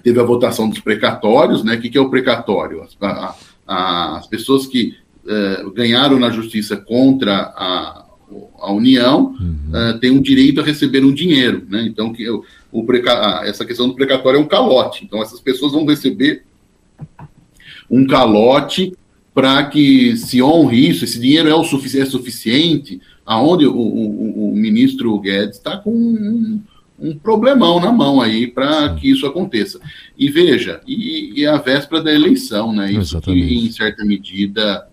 teve 0.03 0.21
a 0.21 0.25
votação 0.25 0.69
dos 0.69 0.81
precatórios, 0.81 1.65
né? 1.65 1.77
O 1.77 1.81
que, 1.81 1.91
que 1.91 1.99
é 1.99 2.01
o 2.01 2.11
precatório? 2.11 2.83
As, 2.83 2.97
a, 3.01 3.37
a, 3.67 4.17
as 4.19 4.27
pessoas 4.27 4.67
que 4.67 4.95
uh, 5.25 5.71
ganharam 5.73 6.19
na 6.19 6.31
justiça 6.31 6.77
contra 6.77 7.53
a, 7.57 8.05
a 8.61 8.73
União 8.73 9.37
uhum. 9.41 9.71
uh, 9.71 9.99
tem 9.99 10.11
um 10.11 10.21
direito 10.21 10.61
a 10.61 10.65
receber 10.65 11.05
um 11.05 11.13
dinheiro, 11.13 11.65
né? 11.69 11.87
Então 11.87 12.13
que 12.13 12.29
o, 12.29 12.45
o 12.73 12.85
preca, 12.85 13.43
essa 13.45 13.65
questão 13.65 13.89
do 13.89 13.95
precatório 13.95 14.39
é 14.39 14.41
um 14.41 14.49
calote. 14.49 15.05
Então 15.05 15.23
essas 15.23 15.41
pessoas 15.41 15.73
vão 15.73 15.87
receber 15.87 16.45
um 17.91 18.07
calote 18.07 18.93
para 19.35 19.65
que 19.65 20.17
se 20.17 20.43
honre 20.43 20.89
isso. 20.89 21.05
Esse 21.05 21.21
dinheiro 21.21 21.49
é 21.49 21.55
o 21.55 21.65
sufici 21.65 22.01
é 22.01 22.07
suficiente. 22.07 23.01
Aonde 23.25 23.67
o, 23.67 23.75
o, 23.75 24.51
o 24.51 24.57
ministro 24.57 25.19
Guedes 25.19 25.57
está 25.57 25.77
com 25.77 25.91
um, 25.91 26.63
um, 26.99 27.17
problemão 27.17 27.81
na 27.81 27.93
mão 27.93 28.21
aí 28.21 28.47
para 28.47 28.95
que 28.95 29.11
isso 29.11 29.27
aconteça. 29.27 29.81
E 30.17 30.31
veja, 30.31 30.81
e, 30.87 31.41
e, 31.41 31.47
a 31.47 31.57
véspera 31.57 32.03
da 32.03 32.13
eleição, 32.13 32.73
né? 32.73 32.91
Isso 32.91 33.17
Exatamente. 33.17 33.47
que 33.47 33.67
em 33.67 33.73
certa 33.73 34.05
medida 34.05 34.87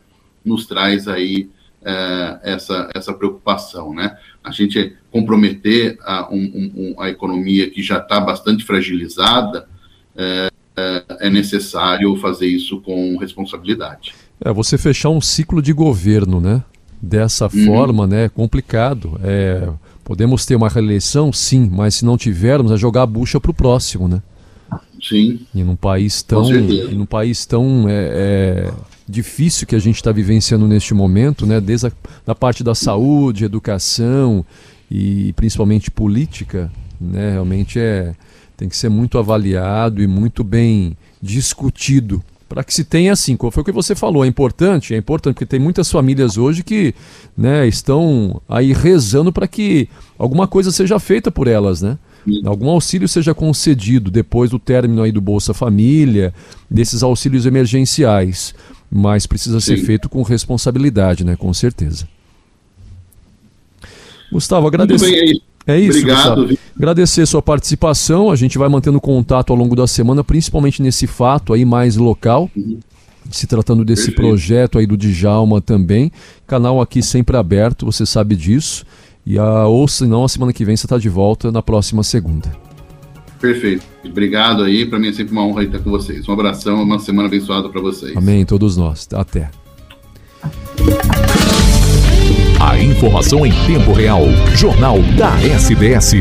nos 0.43 0.65
traz 0.65 1.07
aí 1.07 1.49
é, 1.83 2.39
essa, 2.43 2.89
essa 2.93 3.13
preocupação, 3.13 3.93
né? 3.93 4.17
A 4.43 4.51
gente 4.51 4.95
comprometer 5.11 5.97
a, 6.01 6.29
um, 6.33 6.71
um, 6.95 7.01
a 7.01 7.09
economia 7.09 7.69
que 7.69 7.81
já 7.81 7.97
está 7.97 8.19
bastante 8.19 8.63
fragilizada, 8.63 9.67
é, 10.15 10.49
é, 10.75 11.03
é, 11.21 11.29
necessário 11.29 12.15
fazer 12.17 12.47
isso 12.47 12.81
com 12.81 13.17
responsabilidade. 13.17 14.13
É, 14.43 14.51
você 14.51 14.77
fechar 14.77 15.09
um 15.09 15.21
ciclo 15.21 15.61
de 15.61 15.71
governo, 15.71 16.41
né? 16.41 16.63
Dessa 17.01 17.45
uhum. 17.45 17.65
forma, 17.65 18.07
né? 18.07 18.25
É 18.25 18.29
complicado. 18.29 19.19
É, 19.23 19.69
podemos 20.03 20.45
ter 20.45 20.55
uma 20.55 20.69
reeleição, 20.69 21.31
sim, 21.31 21.69
mas 21.71 21.95
se 21.95 22.05
não 22.05 22.17
tivermos, 22.17 22.71
é 22.71 22.77
jogar 22.77 23.03
a 23.03 23.07
bucha 23.07 23.39
para 23.39 23.51
o 23.51 23.53
próximo, 23.53 24.07
né? 24.07 24.21
Sim. 25.01 25.41
E 25.53 25.63
num 25.63 25.75
país 25.75 26.21
tão, 26.21 26.49
e 26.53 26.95
num 26.95 27.05
país 27.05 27.45
tão 27.45 27.85
é, 27.87 28.09
é 28.69 28.73
difícil 29.07 29.67
que 29.67 29.75
a 29.75 29.79
gente 29.79 29.97
está 29.97 30.11
vivenciando 30.11 30.67
neste 30.67 30.93
momento, 30.93 31.45
né? 31.45 31.59
desde 31.59 31.87
a 31.87 31.91
da 32.25 32.33
parte 32.33 32.63
da 32.63 32.73
saúde, 32.73 33.43
educação 33.43 34.45
e 34.89 35.33
principalmente 35.33 35.91
política, 35.91 36.71
né? 36.99 37.31
realmente 37.31 37.79
é, 37.79 38.15
tem 38.55 38.69
que 38.69 38.77
ser 38.77 38.89
muito 38.89 39.17
avaliado 39.17 40.01
e 40.01 40.07
muito 40.07 40.43
bem 40.43 40.95
discutido 41.21 42.23
para 42.53 42.63
que 42.63 42.71
se 42.71 42.83
tenha 42.83 43.11
assim, 43.11 43.35
foi 43.35 43.61
o 43.63 43.65
que 43.65 43.71
você 43.71 43.95
falou, 43.95 44.23
é 44.23 44.27
importante, 44.27 44.93
é 44.93 44.97
importante 44.97 45.33
porque 45.33 45.45
tem 45.47 45.59
muitas 45.59 45.91
famílias 45.91 46.37
hoje 46.37 46.63
que 46.63 46.93
né, 47.35 47.67
estão 47.67 48.39
aí 48.47 48.73
rezando 48.73 49.33
para 49.33 49.47
que 49.47 49.89
alguma 50.19 50.47
coisa 50.47 50.71
seja 50.71 50.99
feita 50.99 51.31
por 51.31 51.47
elas, 51.47 51.81
né? 51.81 51.97
Algum 52.45 52.69
auxílio 52.69 53.07
seja 53.07 53.33
concedido 53.33 54.11
depois 54.11 54.51
do 54.51 54.59
término 54.59 55.01
aí 55.01 55.11
do 55.11 55.19
Bolsa 55.19 55.51
Família, 55.51 56.31
desses 56.69 57.01
auxílios 57.01 57.45
emergenciais 57.47 58.53
mas 58.95 59.25
precisa 59.25 59.59
Sim. 59.59 59.75
ser 59.75 59.83
feito 59.83 60.07
com 60.07 60.21
responsabilidade, 60.21 61.23
né? 61.23 61.35
Com 61.35 61.51
certeza. 61.51 62.07
Gustavo, 64.31 64.67
agradecer. 64.67 65.41
É 65.65 65.79
isso. 65.79 65.97
É 65.97 65.99
isso, 65.99 65.99
Obrigado. 65.99 66.41
Gustavo. 66.47 66.59
Agradecer 66.75 67.25
sua 67.25 67.41
participação. 67.41 68.29
A 68.31 68.35
gente 68.35 68.57
vai 68.57 68.69
mantendo 68.69 68.99
contato 68.99 69.51
ao 69.51 69.57
longo 69.57 69.75
da 69.75 69.87
semana, 69.87 70.23
principalmente 70.23 70.81
nesse 70.81 71.07
fato 71.07 71.53
aí 71.53 71.65
mais 71.65 71.95
local. 71.95 72.49
Uhum. 72.55 72.79
Se 73.31 73.47
tratando 73.47 73.85
desse 73.85 74.07
Perfeito. 74.07 74.27
projeto 74.27 74.79
aí 74.79 74.85
do 74.85 74.97
Djalma 74.97 75.61
também. 75.61 76.11
Canal 76.45 76.81
aqui 76.81 77.01
sempre 77.01 77.37
aberto, 77.37 77.85
você 77.85 78.05
sabe 78.05 78.35
disso. 78.35 78.85
E 79.25 79.39
a, 79.39 79.65
ou 79.65 79.87
se 79.87 80.05
não, 80.05 80.25
a 80.25 80.29
semana 80.29 80.51
que 80.51 80.65
vem 80.65 80.75
você 80.75 80.85
está 80.85 80.97
de 80.97 81.07
volta 81.07 81.51
na 81.51 81.61
próxima 81.61 82.03
segunda. 82.03 82.51
Perfeito. 83.39 83.85
Obrigado 84.05 84.63
aí. 84.63 84.85
Para 84.85 84.99
mim 84.99 85.07
é 85.07 85.13
sempre 85.13 85.31
uma 85.31 85.45
honra 85.45 85.63
estar 85.63 85.79
com 85.79 85.89
vocês. 85.89 86.27
Um 86.27 86.33
abração, 86.33 86.81
uma 86.83 86.99
semana 86.99 87.27
abençoada 87.27 87.69
para 87.69 87.81
vocês. 87.81 88.15
Amém, 88.15 88.45
todos 88.45 88.75
nós. 88.75 89.07
Até. 89.13 89.49
A 92.65 92.79
informação 92.79 93.45
em 93.45 93.51
tempo 93.67 93.91
real. 93.91 94.23
Jornal 94.55 94.97
da 95.17 95.35
SDS. 95.41 96.13